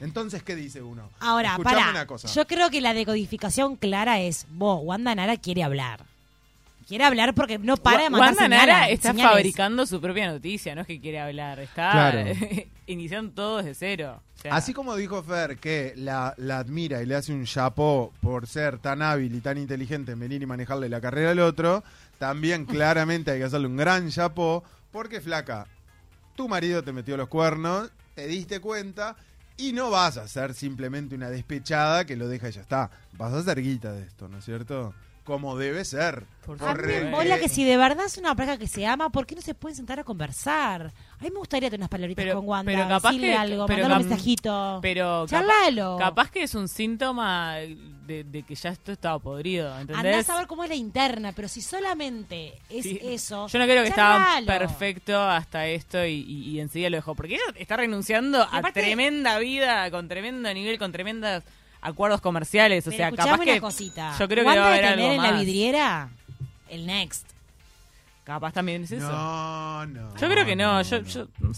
Entonces, 0.00 0.42
¿qué 0.42 0.56
dice 0.56 0.82
uno? 0.82 1.08
Ahora, 1.20 1.56
para. 1.62 2.06
Yo 2.34 2.46
creo 2.46 2.70
que 2.70 2.80
la 2.80 2.94
decodificación 2.94 3.76
clara 3.76 4.20
es: 4.20 4.46
vos, 4.50 4.80
Wanda 4.82 5.14
Nara 5.14 5.36
quiere 5.36 5.62
hablar. 5.62 6.04
Quiere 6.86 7.04
hablar 7.04 7.34
porque 7.34 7.58
no 7.58 7.76
para 7.76 8.04
de 8.04 8.10
mandar 8.10 8.34
Wanda 8.34 8.48
Nara 8.48 8.88
está 8.88 9.14
fabricando 9.14 9.86
su 9.86 10.00
propia 10.00 10.30
noticia, 10.30 10.74
no 10.74 10.82
es 10.82 10.86
que 10.86 11.00
quiere 11.00 11.20
hablar. 11.20 11.58
Está 11.60 12.14
iniciando 12.86 13.32
todo 13.32 13.56
desde 13.58 13.74
cero. 13.74 14.22
Así 14.50 14.74
como 14.74 14.94
dijo 14.96 15.22
Fer 15.22 15.56
que 15.56 15.94
la, 15.96 16.34
la, 16.36 16.58
admira 16.58 17.02
y 17.02 17.06
le 17.06 17.14
hace 17.14 17.32
un 17.32 17.44
chapó 17.44 18.12
por 18.20 18.46
ser 18.46 18.78
tan 18.78 19.00
hábil 19.00 19.34
y 19.34 19.40
tan 19.40 19.56
inteligente 19.56 20.12
en 20.12 20.20
venir 20.20 20.42
y 20.42 20.46
manejarle 20.46 20.90
la 20.90 21.00
carrera 21.00 21.30
al 21.30 21.40
otro, 21.40 21.82
también 22.18 22.64
claramente 22.66 23.30
hay 23.30 23.38
que 23.38 23.44
hacerle 23.44 23.68
un 23.68 23.76
gran 23.76 24.10
chapó 24.10 24.62
porque, 24.92 25.20
flaca, 25.20 25.66
tu 26.36 26.48
marido 26.48 26.84
te 26.84 26.92
metió 26.92 27.16
los 27.16 27.28
cuernos, 27.28 27.90
te 28.14 28.26
diste 28.26 28.60
cuenta 28.60 29.16
y 29.56 29.72
no 29.72 29.90
vas 29.90 30.16
a 30.16 30.28
ser 30.28 30.52
simplemente 30.54 31.14
una 31.14 31.30
despechada 31.30 32.04
que 32.04 32.16
lo 32.16 32.28
deja 32.28 32.48
y 32.48 32.52
ya 32.52 32.60
está. 32.60 32.90
Vas 33.12 33.32
a 33.32 33.42
ser 33.42 33.62
guita 33.62 33.92
de 33.92 34.02
esto, 34.02 34.28
¿no 34.28 34.38
es 34.38 34.44
cierto? 34.44 34.94
Como 35.24 35.56
debe 35.56 35.84
ser. 35.84 36.24
Por 36.44 36.62
a 36.62 36.74
mí 36.74 37.40
que 37.40 37.48
si 37.48 37.64
de 37.64 37.78
verdad 37.78 38.04
es 38.04 38.18
una 38.18 38.36
pareja 38.36 38.58
que 38.58 38.66
se 38.68 38.86
ama, 38.86 39.08
¿por 39.08 39.26
qué 39.26 39.34
no 39.34 39.40
se 39.40 39.54
pueden 39.54 39.74
sentar 39.74 39.98
a 39.98 40.04
conversar? 40.04 40.92
A 41.18 41.24
mí 41.24 41.30
me 41.30 41.38
gustaría 41.38 41.70
tener 41.70 41.80
unas 41.80 41.88
palabritas 41.88 42.34
con 42.34 42.46
Wanda, 42.46 42.70
pero 42.70 42.86
capaz 42.86 43.08
decirle 43.08 43.34
algo, 43.34 43.66
pero 43.66 43.82
mandarle 43.82 44.04
un 44.04 44.10
mensajito. 44.10 44.78
Pero 44.82 45.26
Charlalo. 45.26 45.96
Capaz, 45.98 46.30
que 46.30 46.42
es 46.42 46.54
un 46.54 46.68
síntoma 46.68 47.56
de, 48.06 48.44
que 48.46 48.54
ya 48.54 48.68
esto 48.68 48.92
estaba 48.92 49.18
podrido, 49.18 49.70
¿entendés? 49.78 49.96
Andás 49.96 50.30
a 50.30 50.36
ver 50.36 50.46
cómo 50.46 50.64
es 50.64 50.68
la 50.68 50.76
interna, 50.76 51.32
pero 51.32 51.48
si 51.48 51.62
solamente 51.62 52.60
es 52.68 52.84
eso... 52.84 53.46
Yo 53.48 53.58
no 53.58 53.64
creo 53.64 53.82
que 53.82 53.88
estaba 53.88 54.42
perfecto 54.46 55.18
hasta 55.18 55.66
esto 55.66 56.04
y, 56.04 56.60
enseguida 56.60 56.90
lo 56.90 56.96
dejó, 56.98 57.14
porque 57.14 57.36
ella 57.36 57.44
está 57.56 57.78
renunciando 57.78 58.42
a 58.42 58.60
tremenda 58.72 59.38
vida, 59.38 59.90
con 59.90 60.08
tremendo 60.08 60.52
nivel, 60.52 60.78
con 60.78 60.92
tremendas 60.92 61.42
acuerdos 61.84 62.20
comerciales. 62.20 62.86
O 62.86 62.90
sea, 62.90 63.12
capaz 63.12 63.38
que. 63.38 63.60
Cosita. 63.60 64.16
Yo 64.18 64.26
creo 64.26 64.44
que 64.44 64.58
va 64.58 64.64
a 64.64 64.68
haber 64.68 64.84
algo 64.84 65.12
en 65.12 65.22
la 65.22 65.32
vidriera 65.32 66.08
el 66.68 66.86
Next. 66.86 67.28
Capaz 68.24 68.52
también 68.52 68.84
es 68.84 68.92
eso. 68.92 69.08
No, 69.08 69.86
no. 69.86 70.16
Yo 70.16 70.28
creo 70.28 70.44
que 70.44 70.56
no. 70.56 70.82
Yo, 70.82 71.00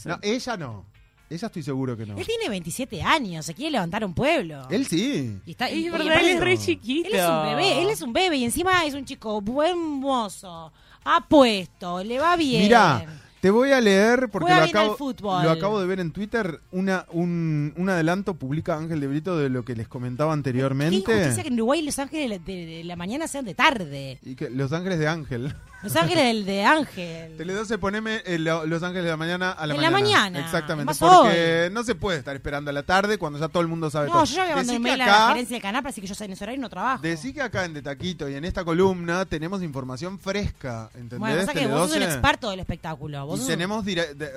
no, 0.05 0.19
ella 0.23 0.57
no. 0.57 0.85
Ella 1.29 1.47
estoy 1.47 1.63
seguro 1.63 1.97
que 1.97 2.07
no. 2.07 2.17
Él 2.17 2.25
tiene 2.25 2.49
27 2.49 3.03
años, 3.03 3.47
se 3.47 3.55
quiere 3.55 3.73
levantar 3.73 4.05
un 4.05 4.15
pueblo. 4.15 4.69
Él 4.71 4.87
sí. 4.87 5.41
Y 5.45 5.53
está, 5.53 5.69
es 5.69 5.91
verdad, 5.91 6.21
él 6.21 6.29
es 6.29 6.41
re 6.41 6.57
chiquito. 6.57 7.09
Él 7.09 7.15
es 7.17 7.29
un 7.29 7.43
bebé, 7.47 7.83
él 7.83 7.91
es 7.91 8.03
un 8.03 8.13
bebé 8.13 8.37
y 8.37 8.45
encima 8.45 8.85
es 8.85 8.95
un 8.95 9.05
chico 9.05 9.41
buen 9.41 9.77
mozo, 9.77 10.73
apuesto, 11.03 12.05
le 12.05 12.21
va 12.21 12.37
bien. 12.37 12.63
Mirá, 12.63 13.05
te 13.47 13.51
voy 13.53 13.71
a 13.71 13.81
leer, 13.81 14.29
porque 14.29 14.53
lo 14.53 14.61
acabo, 14.61 14.97
lo 15.21 15.51
acabo, 15.51 15.81
de 15.81 15.87
ver 15.87 16.01
en 16.01 16.11
Twitter, 16.11 16.59
una, 16.73 17.07
un, 17.13 17.73
un, 17.77 17.89
adelanto 17.89 18.35
publica 18.35 18.77
Ángel 18.77 18.99
de 18.99 19.07
Brito 19.07 19.39
de 19.39 19.51
lo 19.51 19.65
que 19.65 19.77
les 19.77 19.87
comentaba 19.87 20.33
anteriormente. 20.33 21.05
Qué 21.05 21.43
que 21.43 21.47
en 21.47 21.55
Uruguay 21.55 21.81
Los 21.83 22.01
Ángeles 22.01 22.45
de, 22.45 22.83
la 22.85 22.97
mañana 22.97 23.29
sean 23.29 23.45
de 23.45 23.55
tarde. 23.55 24.19
Y 24.25 24.35
que 24.35 24.51
Los 24.51 24.73
Ángeles 24.73 24.99
de 24.99 25.07
Ángel. 25.07 25.55
Los 25.83 25.95
Ángeles 25.95 26.25
del 26.25 26.45
de 26.45 26.65
Ángel. 26.65 27.39
Tele12, 27.39 27.79
poneme 27.79 28.23
eh, 28.25 28.39
Los 28.39 28.83
Ángeles 28.83 29.05
de 29.05 29.11
la 29.11 29.17
mañana 29.17 29.53
a 29.53 29.67
la 29.67 29.75
en 29.75 29.81
mañana. 29.81 29.99
la 29.99 30.03
mañana. 30.03 30.41
Exactamente. 30.41 30.95
porque 30.99 31.71
no 31.73 31.85
se 31.85 31.95
puede 31.95 32.19
estar 32.19 32.35
esperando 32.35 32.71
a 32.71 32.73
la 32.73 32.83
tarde 32.83 33.19
cuando 33.19 33.39
ya 33.39 33.49
todo 33.49 33.61
el 33.61 33.69
mundo 33.69 33.91
sabe 33.91 34.09
todo. 34.09 34.19
No, 34.19 34.25
yo 34.25 34.35
ya 34.35 34.43
había 34.43 34.57
mandado 34.57 34.77
un 34.77 34.83
mail 34.83 35.01
a 35.03 35.07
la 35.07 35.29
gerencia 35.29 35.55
del 35.55 35.63
canal 35.63 35.83
para 35.83 35.91
decir 35.91 36.03
que 36.03 36.13
yo 36.13 36.25
en 36.25 36.33
ese 36.33 36.45
horario 36.45 36.61
no 36.61 36.69
trabajo. 36.69 37.03
Decí 37.03 37.33
que 37.33 37.43
acá 37.43 37.65
en 37.65 37.75
De 37.75 37.83
Taquito 37.83 38.29
y 38.29 38.35
en 38.35 38.45
esta 38.45 38.65
columna 38.65 39.25
tenemos 39.27 39.63
información 39.63 40.19
fresca, 40.19 40.91
¿entendés? 40.95 41.19
Bueno, 41.19 41.43
o 41.43 41.53
que 41.53 41.67
vos 41.67 41.89
sos 41.89 41.97
un 41.97 42.03
experto 42.03 42.51
del 42.51 42.61
espectáculo. 42.61 43.37
y 43.37 43.47
tenemos 43.47 43.85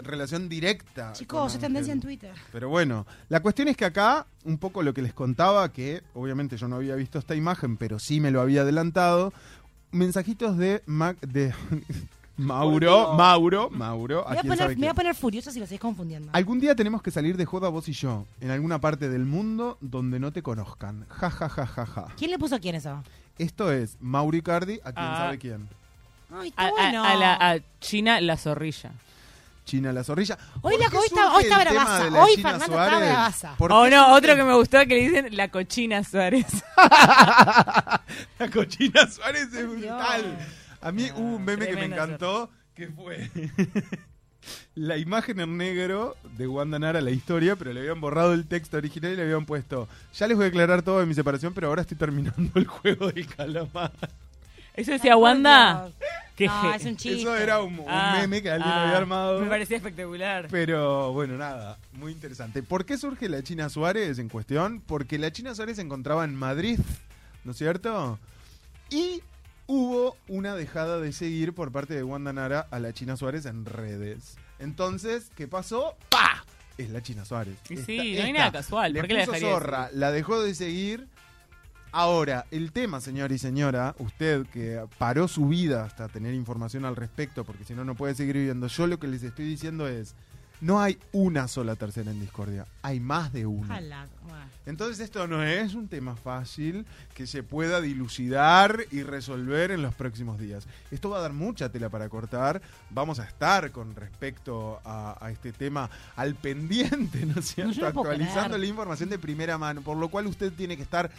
relación 0.03 0.49
directa. 0.49 1.13
Chicos, 1.13 1.53
es 1.55 1.59
tendencia 1.59 1.93
en 1.93 2.01
Twitter. 2.01 2.31
Pero 2.51 2.69
bueno, 2.69 3.05
la 3.29 3.39
cuestión 3.41 3.67
es 3.67 3.77
que 3.77 3.85
acá, 3.85 4.25
un 4.43 4.57
poco 4.57 4.83
lo 4.83 4.93
que 4.93 5.01
les 5.01 5.13
contaba, 5.13 5.71
que 5.71 6.03
obviamente 6.13 6.57
yo 6.57 6.67
no 6.67 6.77
había 6.77 6.95
visto 6.95 7.19
esta 7.19 7.35
imagen, 7.35 7.77
pero 7.77 7.99
sí 7.99 8.19
me 8.19 8.31
lo 8.31 8.41
había 8.41 8.61
adelantado, 8.61 9.33
mensajitos 9.91 10.57
de, 10.57 10.81
Mac, 10.85 11.19
de 11.21 11.53
Mauro, 12.37 13.13
Mauro, 13.15 13.69
Mauro. 13.69 14.25
Me 14.29 14.35
voy, 14.35 14.37
a 14.37 14.41
poner, 14.41 14.69
me 14.69 14.75
voy 14.75 14.87
a 14.87 14.93
poner 14.93 15.15
furioso 15.15 15.51
si 15.51 15.59
lo 15.59 15.63
estáis 15.63 15.81
confundiendo. 15.81 16.29
Algún 16.33 16.59
día 16.59 16.75
tenemos 16.75 17.01
que 17.01 17.11
salir 17.11 17.35
de 17.37 17.45
joda 17.45 17.69
vos 17.69 17.87
y 17.89 17.93
yo, 17.93 18.25
en 18.39 18.51
alguna 18.51 18.79
parte 18.79 19.09
del 19.09 19.25
mundo 19.25 19.77
donde 19.81 20.19
no 20.19 20.31
te 20.31 20.41
conozcan. 20.41 21.05
Ja, 21.09 21.29
ja, 21.29 21.49
ja, 21.49 21.65
ja, 21.65 21.85
ja. 21.85 22.07
¿Quién 22.17 22.31
le 22.31 22.39
puso 22.39 22.55
a 22.55 22.59
quién 22.59 22.75
eso? 22.75 23.03
Esto 23.37 23.71
es 23.71 23.97
Mauri 23.99 24.41
Cardi, 24.41 24.79
a 24.83 24.91
quién 24.91 25.05
ah. 25.05 25.17
sabe 25.17 25.37
quién. 25.37 25.67
Ay, 26.31 26.49
está 26.49 26.69
bueno. 26.69 27.03
a, 27.03 27.15
la, 27.15 27.33
a 27.33 27.59
China 27.79 28.21
la 28.21 28.37
zorrilla. 28.37 28.91
China 29.69 29.93
la 29.93 30.03
zorrilla. 30.03 30.35
Hoy, 30.61 30.77
la, 30.79 30.87
hoy 30.87 31.05
está, 31.05 31.33
hoy 31.35 31.43
está 31.43 31.59
bravaza. 31.59 32.21
Hoy 32.23 32.35
Fernando 32.37 32.65
Suárez? 32.65 32.93
está 32.93 33.53
bravaza. 33.53 33.55
Oh, 33.59 33.87
no, 33.87 34.15
otro 34.15 34.35
que 34.35 34.43
me 34.43 34.55
gustó 34.55 34.79
que 34.79 34.87
le 34.87 35.01
dicen 35.01 35.37
la 35.37 35.49
cochina 35.49 36.03
Suárez. 36.03 36.47
la 36.75 38.49
cochina 38.51 39.07
Suárez 39.07 39.53
es 39.53 39.69
brutal. 39.69 40.39
A 40.81 40.91
mí 40.91 41.11
hubo 41.15 41.35
un 41.35 41.45
meme 41.45 41.67
que 41.67 41.75
me 41.75 41.85
encantó, 41.85 42.49
que 42.73 42.87
fue 42.87 43.29
la 44.73 44.97
imagen 44.97 45.39
en 45.39 45.55
negro 45.55 46.15
de 46.35 46.47
Wanda 46.47 46.79
Nara, 46.79 46.99
la 46.99 47.11
historia, 47.11 47.55
pero 47.55 47.71
le 47.71 47.81
habían 47.81 48.01
borrado 48.01 48.33
el 48.33 48.47
texto 48.47 48.77
original 48.77 49.13
y 49.13 49.17
le 49.17 49.21
habían 49.21 49.45
puesto, 49.45 49.87
ya 50.15 50.25
les 50.25 50.35
voy 50.35 50.47
a 50.47 50.49
aclarar 50.49 50.81
todo 50.81 50.99
de 50.99 51.05
mi 51.05 51.13
separación, 51.13 51.53
pero 51.53 51.67
ahora 51.67 51.83
estoy 51.83 51.97
terminando 51.97 52.49
el 52.55 52.65
juego 52.65 53.11
del 53.11 53.27
calamar. 53.27 53.91
Eso 54.73 54.93
decía 54.93 55.15
Wanda. 55.15 55.91
No, 56.47 56.73
es 56.73 56.85
un 56.85 56.95
chiste. 56.97 57.21
Eso 57.21 57.35
era 57.35 57.61
un, 57.61 57.83
Ah, 57.87 58.17
meme 58.19 58.41
que 58.41 58.49
alguien 58.51 58.71
ah, 58.71 58.83
había 58.85 58.97
armado. 58.97 59.39
Me 59.41 59.47
parecía 59.47 59.77
espectacular. 59.77 60.47
Pero 60.49 61.11
bueno, 61.13 61.37
nada, 61.37 61.77
muy 61.93 62.11
interesante. 62.11 62.63
¿Por 62.63 62.85
qué 62.85 62.97
surge 62.97 63.27
la 63.29 63.41
China 63.43 63.69
Suárez 63.69 64.19
en 64.19 64.29
cuestión? 64.29 64.81
Porque 64.85 65.17
la 65.17 65.31
China 65.31 65.55
Suárez 65.55 65.75
se 65.77 65.81
encontraba 65.81 66.23
en 66.23 66.35
Madrid, 66.35 66.79
¿no 67.43 67.51
es 67.51 67.57
cierto? 67.57 68.19
Y 68.89 69.21
hubo 69.67 70.17
una 70.27 70.55
dejada 70.55 70.99
de 70.99 71.11
seguir 71.13 71.53
por 71.53 71.71
parte 71.71 71.93
de 71.93 72.03
Wanda 72.03 72.33
Nara 72.33 72.67
a 72.71 72.79
la 72.79 72.93
China 72.93 73.17
Suárez 73.17 73.45
en 73.45 73.65
redes. 73.65 74.37
Entonces, 74.59 75.31
¿qué 75.35 75.47
pasó? 75.47 75.95
¡Pa! 76.09 76.43
Es 76.77 76.89
la 76.89 77.01
China 77.03 77.25
Suárez. 77.25 77.55
Esta- 77.69 77.85
sí, 77.85 78.15
no 78.17 78.23
hay 78.23 78.33
nada 78.33 78.51
casual. 78.51 78.93
Le 78.93 78.99
¿Por 79.01 79.07
qué 79.07 79.13
la 79.13 79.19
puso 79.21 79.31
dejaría 79.33 79.47
de 79.49 79.53
zorra, 79.59 79.89
la 79.93 80.11
dejó 80.11 80.41
de 80.41 80.55
seguir. 80.55 81.07
Ahora, 81.91 82.45
el 82.51 82.71
tema, 82.71 83.01
señor 83.01 83.31
y 83.31 83.39
señora, 83.39 83.95
usted 83.97 84.45
que 84.47 84.83
paró 84.99 85.27
su 85.27 85.47
vida 85.47 85.83
hasta 85.83 86.07
tener 86.07 86.35
información 86.35 86.85
al 86.85 86.95
respecto, 86.95 87.43
porque 87.43 87.63
si 87.63 87.73
no, 87.73 87.83
no 87.83 87.95
puede 87.95 88.13
seguir 88.13 88.35
viviendo. 88.35 88.67
Yo 88.67 88.85
lo 88.85 88.99
que 88.99 89.07
les 89.07 89.23
estoy 89.23 89.45
diciendo 89.45 89.87
es, 89.87 90.13
no 90.61 90.81
hay 90.81 90.99
una 91.13 91.47
sola 91.47 91.75
tercera 91.75 92.11
en 92.11 92.19
discordia, 92.19 92.67
hay 92.81 92.99
más 92.99 93.33
de 93.33 93.45
una. 93.45 93.75
Entonces 94.65 94.99
esto 94.99 95.25
no 95.25 95.41
es 95.41 95.73
un 95.73 95.87
tema 95.87 96.15
fácil 96.15 96.85
que 97.15 97.25
se 97.25 97.41
pueda 97.41 97.81
dilucidar 97.81 98.85
y 98.91 99.01
resolver 99.01 99.71
en 99.71 99.81
los 99.81 99.95
próximos 99.95 100.37
días. 100.37 100.67
Esto 100.91 101.09
va 101.09 101.19
a 101.19 101.21
dar 101.21 101.33
mucha 101.33 101.69
tela 101.71 101.89
para 101.89 102.07
cortar. 102.09 102.61
Vamos 102.91 103.19
a 103.19 103.23
estar 103.23 103.71
con 103.71 103.95
respecto 103.95 104.79
a, 104.83 105.17
a 105.25 105.31
este 105.31 105.53
tema 105.53 105.89
al 106.15 106.35
pendiente, 106.35 107.25
¿no 107.25 107.39
es 107.39 107.47
cierto? 107.47 107.81
No 107.81 107.87
Actualizando 107.87 108.57
la 108.57 108.65
información 108.65 109.09
de 109.09 109.17
primera 109.17 109.57
mano, 109.57 109.81
por 109.81 109.97
lo 109.97 110.09
cual 110.09 110.27
usted 110.27 110.51
tiene 110.53 110.75
que 110.75 110.83
estar 110.83 111.09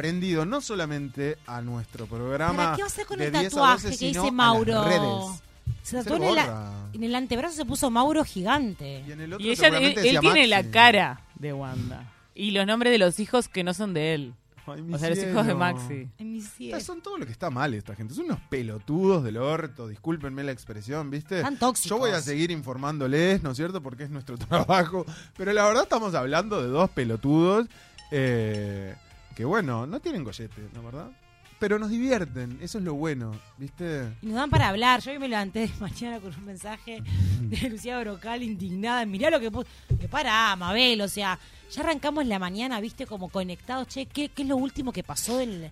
prendido 0.00 0.46
no 0.46 0.62
solamente 0.62 1.36
a 1.46 1.60
nuestro 1.60 2.06
programa 2.06 2.56
¿Para 2.56 2.76
qué 2.76 2.82
va 2.82 2.86
a 2.86 2.90
hacer 2.90 3.04
con 3.04 3.18
de 3.18 3.26
el 3.26 3.32
10 3.32 3.44
a 3.44 3.48
tatuaje 3.50 3.88
12, 3.88 3.90
que 3.90 3.96
sino 3.96 4.22
dice 4.22 4.32
Mauro? 4.32 4.84
redes. 4.84 5.42
Se 5.82 6.02
tatuó 6.02 6.16
en, 6.16 6.94
en 6.94 7.04
el 7.04 7.14
antebrazo 7.14 7.56
se 7.56 7.64
puso 7.66 7.90
Mauro 7.90 8.24
gigante. 8.24 9.04
Y 9.06 9.12
en 9.12 9.20
el 9.20 9.34
otro 9.34 9.46
Y 9.46 9.50
ella, 9.50 9.68
él, 9.68 9.98
él 9.98 10.20
tiene 10.20 10.46
la 10.46 10.70
cara 10.70 11.20
de 11.34 11.52
Wanda. 11.52 12.10
Y 12.34 12.52
los 12.52 12.66
nombres 12.66 12.92
de 12.92 12.98
los 12.98 13.20
hijos 13.20 13.48
que 13.48 13.62
no 13.62 13.74
son 13.74 13.92
de 13.92 14.14
él. 14.14 14.34
Ay, 14.66 14.80
mi 14.80 14.94
O 14.94 14.98
sea, 14.98 15.10
los 15.10 15.18
hijos 15.18 15.46
de. 15.46 15.54
Maxi. 15.54 16.08
En 16.16 16.32
mi 16.32 16.40
cielo. 16.40 16.76
Estas 16.76 16.86
son 16.86 17.02
todo 17.02 17.18
lo 17.18 17.26
que 17.26 17.32
está 17.32 17.50
mal 17.50 17.74
esta 17.74 17.94
gente. 17.94 18.14
Son 18.14 18.24
unos 18.24 18.40
pelotudos 18.48 19.22
del 19.22 19.36
orto, 19.36 19.86
discúlpenme 19.86 20.44
la 20.44 20.52
expresión, 20.52 21.10
¿viste? 21.10 21.42
Tan 21.42 21.58
tóxicos. 21.58 21.90
Yo 21.90 21.98
voy 21.98 22.12
a 22.12 22.22
seguir 22.22 22.50
informándoles, 22.50 23.42
¿no 23.42 23.50
es 23.50 23.56
cierto? 23.58 23.82
Porque 23.82 24.04
es 24.04 24.10
nuestro 24.10 24.38
trabajo. 24.48 25.04
Pero 25.36 25.52
la 25.52 25.66
verdad 25.66 25.82
estamos 25.82 26.14
hablando 26.14 26.62
de 26.62 26.68
dos 26.68 26.88
pelotudos 26.88 27.66
eh, 28.10 28.94
que, 29.40 29.44
bueno, 29.46 29.86
no 29.86 30.00
tienen 30.00 30.22
gollete, 30.22 30.68
¿no 30.74 30.82
verdad? 30.82 31.10
Pero 31.58 31.78
nos 31.78 31.88
divierten, 31.90 32.58
eso 32.60 32.76
es 32.78 32.84
lo 32.84 32.92
bueno, 32.94 33.32
¿viste? 33.58 34.14
Y 34.22 34.26
nos 34.26 34.34
dan 34.36 34.50
para 34.50 34.68
hablar. 34.68 35.00
Yo 35.00 35.12
hoy 35.12 35.18
me 35.18 35.28
levanté 35.28 35.60
de 35.60 35.70
mañana 35.80 36.20
con 36.20 36.34
un 36.34 36.44
mensaje 36.44 37.02
de 37.40 37.68
Lucía 37.70 37.98
Brocal 38.00 38.42
indignada. 38.42 39.04
Mirá 39.06 39.30
lo 39.30 39.40
que 39.40 39.50
puso. 39.50 39.66
Que 39.98 40.08
para, 40.08 40.54
Mabel, 40.56 41.00
o 41.00 41.08
sea, 41.08 41.38
ya 41.70 41.80
arrancamos 41.82 42.26
la 42.26 42.38
mañana, 42.38 42.80
viste, 42.80 43.06
como 43.06 43.28
conectados. 43.30 43.88
Che, 43.88 44.04
¿qué, 44.06 44.28
qué 44.28 44.42
es 44.42 44.48
lo 44.48 44.56
último 44.58 44.92
que 44.92 45.02
pasó 45.02 45.38
del- 45.38 45.70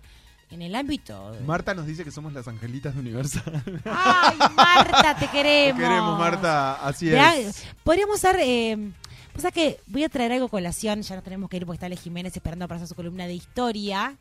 en 0.51 0.61
el 0.63 0.73
ámbito? 0.75 1.31
de- 1.31 1.41
Marta 1.41 1.73
nos 1.75 1.85
dice 1.85 2.03
que 2.03 2.11
somos 2.11 2.33
las 2.33 2.47
angelitas 2.47 2.93
de 2.95 3.01
Universal. 3.01 3.63
Ay, 3.85 4.37
Marta, 4.55 5.15
te 5.15 5.25
Te 5.27 5.31
queremos. 5.31 5.79
queremos, 5.79 6.17
Marta, 6.19 6.85
así 6.87 7.09
es. 7.11 7.65
Podríamos 7.83 8.19
ser. 8.19 8.35
Eh, 8.39 8.91
o 9.39 9.41
sea 9.41 9.51
que 9.51 9.79
voy 9.87 10.03
a 10.03 10.09
traer 10.09 10.31
algo 10.33 10.45
a 10.45 10.49
colación. 10.49 11.01
Ya 11.01 11.15
nos 11.15 11.23
tenemos 11.23 11.49
que 11.49 11.57
ir 11.57 11.65
porque 11.65 11.75
está 11.77 11.85
Ale 11.87 11.95
Jiménez 11.97 12.35
esperando 12.35 12.67
para 12.67 12.75
hacer 12.77 12.87
su 12.87 12.95
columna 12.95 13.25
de 13.27 13.33
historia. 13.33 14.15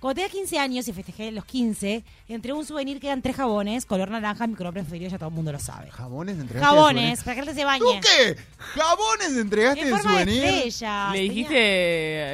Cuando 0.00 0.16
tenía 0.16 0.30
15 0.30 0.58
años 0.58 0.88
y 0.88 0.92
festejé 0.92 1.30
los 1.30 1.44
15, 1.44 2.02
entré 2.26 2.52
un 2.52 2.66
souvenir 2.66 2.98
que 2.98 3.06
eran 3.06 3.22
tres 3.22 3.36
jabones, 3.36 3.86
color 3.86 4.10
naranja, 4.10 4.48
mi 4.48 4.56
color 4.56 4.72
preferido, 4.72 5.08
ya 5.08 5.16
todo 5.16 5.28
el 5.28 5.34
mundo 5.36 5.52
lo 5.52 5.60
sabe. 5.60 5.92
Jabones 5.92 6.40
entregaste 6.40 6.58
de 6.58 6.64
Jabones, 6.76 7.18
souvenir? 7.20 7.24
para 7.24 7.34
que 7.44 7.50
él 7.50 7.56
se 7.56 7.64
bañe. 7.64 7.78
¿Tú 7.78 8.00
qué? 8.00 8.36
¿Jabones 8.58 9.36
entregaste 9.36 9.80
En 9.82 9.86
de 9.86 9.92
forma 9.92 10.10
de 10.10 10.24
souvenir? 10.24 10.44
estrella. 10.44 11.08
Le 11.12 11.18
Tenía- 11.18 11.30
dijiste 11.32 11.54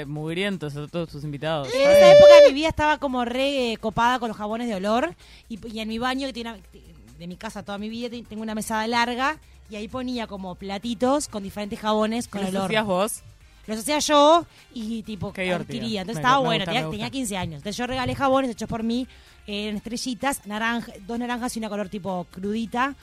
eh, 0.00 0.04
mugrientos 0.06 0.76
a 0.76 0.86
todos 0.88 1.10
tus 1.10 1.24
invitados. 1.24 1.68
En 1.74 1.80
esa 1.82 2.10
época 2.12 2.34
de 2.42 2.48
mi 2.48 2.54
vida 2.54 2.68
estaba 2.68 2.96
como 2.96 3.26
re 3.26 3.72
eh, 3.72 3.76
copada 3.76 4.18
con 4.18 4.28
los 4.28 4.36
jabones 4.38 4.66
de 4.66 4.74
olor 4.74 5.14
y, 5.50 5.58
y 5.68 5.80
en 5.80 5.88
mi 5.88 5.98
baño 5.98 6.26
que 6.26 6.32
tiene 6.32 6.62
de 7.18 7.26
mi 7.26 7.36
casa 7.36 7.62
toda 7.64 7.76
mi 7.76 7.90
vida 7.90 8.08
te- 8.08 8.22
tengo 8.22 8.40
una 8.42 8.54
mesada 8.54 8.86
larga 8.86 9.38
y 9.70 9.76
ahí 9.76 9.88
ponía 9.88 10.26
como 10.26 10.54
platitos 10.54 11.28
con 11.28 11.42
diferentes 11.42 11.78
jabones 11.78 12.28
con 12.28 12.42
¿Qué 12.42 12.48
olor. 12.48 12.64
hacías 12.66 12.84
vos? 12.84 13.20
Los 13.66 13.80
hacía 13.80 13.98
yo 13.98 14.46
y 14.72 15.02
tipo 15.02 15.32
Qué 15.32 15.52
adquiría. 15.52 16.00
Entonces 16.00 16.22
Me- 16.22 16.26
estaba 16.28 16.40
me 16.40 16.46
bueno, 16.46 16.64
gusta, 16.64 16.72
tenía, 16.72 16.90
tenía 16.90 17.10
15 17.10 17.36
años. 17.36 17.54
Entonces 17.58 17.76
yo 17.76 17.86
regalé 17.86 18.14
jabones 18.14 18.50
hechos 18.52 18.68
por 18.68 18.82
mí 18.82 19.06
eh, 19.46 19.68
en 19.68 19.76
estrellitas, 19.76 20.46
naranja, 20.46 20.92
dos 21.06 21.18
naranjas 21.18 21.54
y 21.54 21.58
una 21.58 21.68
color 21.68 21.88
tipo 21.90 22.26
crudita. 22.30 22.94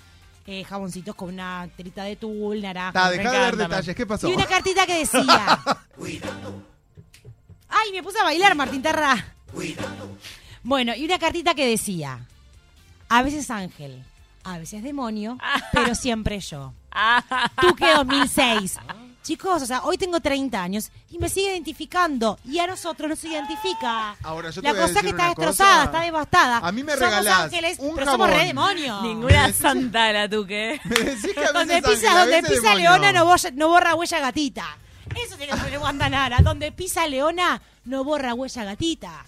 eh, 0.48 0.64
jaboncitos 0.64 1.14
con 1.16 1.30
una 1.30 1.68
telita 1.76 2.04
de 2.04 2.16
tul, 2.16 2.62
naranja. 2.62 3.10
Me 3.12 3.18
dejá 3.18 3.32
de 3.32 3.38
dar 3.40 3.56
detalles. 3.58 3.96
¿qué 3.96 4.06
pasó? 4.06 4.28
Y 4.30 4.34
una 4.34 4.46
cartita 4.46 4.86
que 4.88 5.00
decía. 5.00 5.60
Ay, 7.68 7.92
me 7.92 8.02
puse 8.04 8.20
a 8.20 8.24
bailar, 8.24 8.56
Martín 8.56 8.82
Terra. 8.82 9.34
Bueno, 10.64 10.96
y 10.96 11.06
una 11.06 11.20
cartita 11.20 11.54
que 11.54 11.68
decía. 11.68 12.26
A 13.10 13.22
veces 13.22 13.52
ángel, 13.52 14.04
a 14.46 14.58
veces 14.60 14.82
demonio, 14.84 15.38
pero 15.74 15.94
siempre 15.96 16.40
yo. 16.40 16.74
Tú 17.62 17.76
que 17.76 17.94
2006. 17.94 18.78
Chicos, 19.24 19.64
o 19.64 19.66
sea, 19.66 19.82
hoy 19.84 19.98
tengo 19.98 20.20
30 20.20 20.62
años 20.62 20.92
y 21.10 21.18
me 21.18 21.30
sigue 21.30 21.48
identificando. 21.52 22.38
Y 22.46 22.60
a 22.60 22.68
nosotros 22.68 23.10
nos 23.10 23.24
identifica. 23.24 24.16
Ahora, 24.22 24.52
yo 24.52 24.62
te 24.62 24.68
La 24.68 24.74
voy 24.74 24.82
a 24.82 24.84
cosa 24.84 25.02
que 25.02 25.08
decir 25.08 25.10
está 25.10 25.24
una 25.24 25.28
destrozada, 25.30 25.74
cosa. 25.78 25.84
está 25.86 26.02
devastada. 26.02 26.58
A 26.60 26.72
mí 26.72 26.84
me 26.84 26.92
somos 26.94 27.10
regalás 27.10 27.40
ángeles, 27.46 27.78
un 27.80 27.96
pero 27.96 28.12
somos 28.12 28.28
jabón. 28.28 28.40
re 28.40 28.46
demonios. 28.48 29.02
Ninguna 29.02 29.52
santana, 29.52 30.30
tú 30.30 30.46
que. 30.46 30.80
Me 30.86 30.96
decís 30.96 31.34
que 31.34 31.44
a 31.44 31.52
Donde 31.52 31.82
pisa, 31.82 31.90
ángel, 31.96 32.08
a 32.10 32.20
donde 32.20 32.36
veces 32.42 32.50
pisa 32.52 32.70
demonio. 32.76 32.92
Leona 32.92 33.12
no, 33.14 33.26
borra- 33.26 33.52
no 33.56 33.68
borra 33.70 33.96
huella 33.96 34.20
gatita. 34.20 34.78
Eso 35.26 35.38
tiene 35.38 35.54
que 35.54 35.58
poner 35.60 35.80
Wanda 35.80 36.08
Nara. 36.10 36.40
Donde 36.44 36.72
pisa 36.72 37.08
Leona 37.08 37.60
no 37.86 38.04
borra 38.04 38.36
huella 38.36 38.64
gatita. 38.64 39.26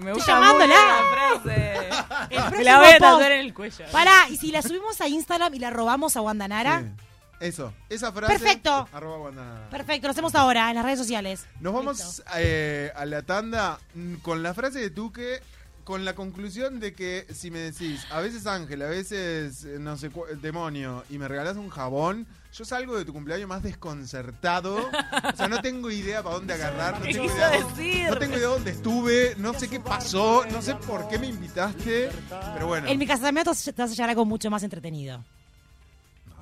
Me, 0.00 0.12
gusta 0.12 0.32
llamándola. 0.32 0.74
mucho 0.74 0.86
la 0.86 1.42
frase. 1.42 1.88
El 2.30 2.50
Me 2.50 2.64
la 2.64 2.78
voy 2.78 2.88
a 2.88 2.98
tatuar 2.98 3.32
en 3.32 3.40
el 3.40 3.54
cuello. 3.54 3.84
Pará, 3.92 4.28
y 4.30 4.36
si 4.36 4.50
la 4.50 4.62
subimos 4.62 5.00
a 5.00 5.08
Instagram 5.08 5.54
y 5.54 5.58
la 5.58 5.70
robamos 5.70 6.16
a 6.16 6.20
Wanda 6.20 6.48
Nara. 6.48 6.80
Sí. 6.80 7.04
Eso, 7.40 7.72
esa 7.88 8.12
frase. 8.12 8.32
Perfecto. 8.32 8.88
arroba. 8.92 9.30
Perfecto, 9.70 10.08
lo 10.08 10.12
hacemos 10.12 10.34
ahora 10.34 10.70
en 10.70 10.76
las 10.76 10.84
redes 10.84 10.98
sociales. 10.98 11.46
Nos 11.60 11.72
vamos 11.72 12.22
eh, 12.36 12.90
a 12.96 13.04
la 13.04 13.22
tanda 13.22 13.78
mm, 13.94 14.16
con 14.16 14.42
la 14.42 14.54
frase 14.54 14.80
de 14.80 14.90
Tuque, 14.90 15.40
con 15.88 16.04
la 16.04 16.14
conclusión 16.14 16.80
de 16.80 16.92
que 16.92 17.26
si 17.32 17.50
me 17.50 17.60
decís, 17.60 18.04
a 18.10 18.20
veces 18.20 18.46
ángel, 18.46 18.82
a 18.82 18.88
veces 18.88 19.64
eh, 19.64 19.78
no 19.80 19.96
sé, 19.96 20.10
demonio, 20.42 21.02
y 21.08 21.16
me 21.16 21.26
regalás 21.26 21.56
un 21.56 21.70
jabón, 21.70 22.26
yo 22.52 22.66
salgo 22.66 22.94
de 22.98 23.06
tu 23.06 23.14
cumpleaños 23.14 23.48
más 23.48 23.62
desconcertado. 23.62 24.76
O 24.76 25.34
sea, 25.34 25.48
no 25.48 25.62
tengo 25.62 25.90
idea 25.90 26.22
para 26.22 26.34
dónde 26.34 26.52
agarrar, 26.52 27.00
no 27.00 27.06
¿Qué 27.06 27.14
tengo, 27.14 27.24
idea, 27.24 27.48
decir? 27.52 28.06
no 28.10 28.18
tengo 28.18 28.36
idea 28.36 28.48
dónde 28.48 28.70
estuve, 28.72 29.34
no 29.38 29.54
sé 29.54 29.66
qué 29.70 29.80
pasó, 29.80 30.44
no 30.52 30.60
sé 30.60 30.74
por 30.74 31.08
qué 31.08 31.18
me 31.18 31.28
invitaste, 31.28 32.10
pero 32.52 32.66
bueno. 32.66 32.86
En 32.86 32.98
mi 32.98 33.06
casamiento 33.06 33.52
te 33.54 33.72
vas 33.72 33.88
a 33.90 33.92
hallar 33.94 34.10
algo 34.10 34.26
mucho 34.26 34.50
más 34.50 34.62
entretenido. 34.62 35.24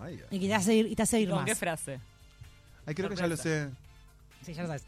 Ay, 0.02 0.20
Y 0.32 0.40
que 0.40 0.48
te 0.48 0.54
hace 0.56 0.74
ir, 0.74 0.86
y 0.88 0.96
te 0.96 1.02
hace 1.04 1.20
ir 1.20 1.28
¿Con 1.28 1.38
más. 1.38 1.44
qué 1.46 1.54
frase? 1.54 2.00
ay, 2.84 2.94
creo 2.96 3.08
que 3.08 3.14
ya 3.14 3.28
lo 3.28 3.36
sé. 3.36 3.68
Sí, 4.44 4.54
ya 4.54 4.62
lo 4.62 4.66
sabes. 4.68 4.82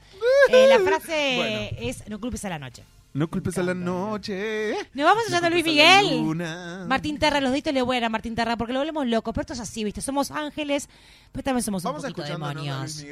Eh, 0.50 0.66
la 0.68 0.80
frase 0.80 1.36
Bueno. 1.36 1.78
es 1.88 2.08
no 2.08 2.18
culpes 2.18 2.44
a 2.44 2.48
la 2.48 2.58
noche. 2.58 2.82
No 3.14 3.28
culpes 3.28 3.56
a 3.58 3.62
la 3.62 3.74
noche. 3.74 4.74
Nos 4.92 5.04
vamos 5.04 5.24
no 5.30 5.36
a 5.36 5.40
a 5.46 5.50
Luis 5.50 5.64
Miguel. 5.64 6.18
luna. 6.18 6.84
Martín 6.86 7.18
Terra, 7.18 7.40
los 7.40 7.52
ditos 7.52 7.72
le 7.72 7.80
voy 7.82 7.96
a 7.96 8.00
dar 8.00 8.06
a 8.06 8.10
Martín 8.10 8.34
Terra 8.34 8.56
porque 8.56 8.72
lo 8.72 8.80
volvemos 8.80 9.06
locos, 9.06 9.32
pero 9.32 9.42
esto 9.42 9.54
es 9.54 9.60
así, 9.60 9.82
¿viste? 9.82 10.02
Somos 10.02 10.30
ángeles, 10.30 10.88
pero 11.32 11.42
también 11.42 11.62
somos 11.62 11.84
un 11.84 11.88
Vamos 11.90 12.04
a 12.04 12.08
poquito 12.08 12.28
demonios. 12.28 13.04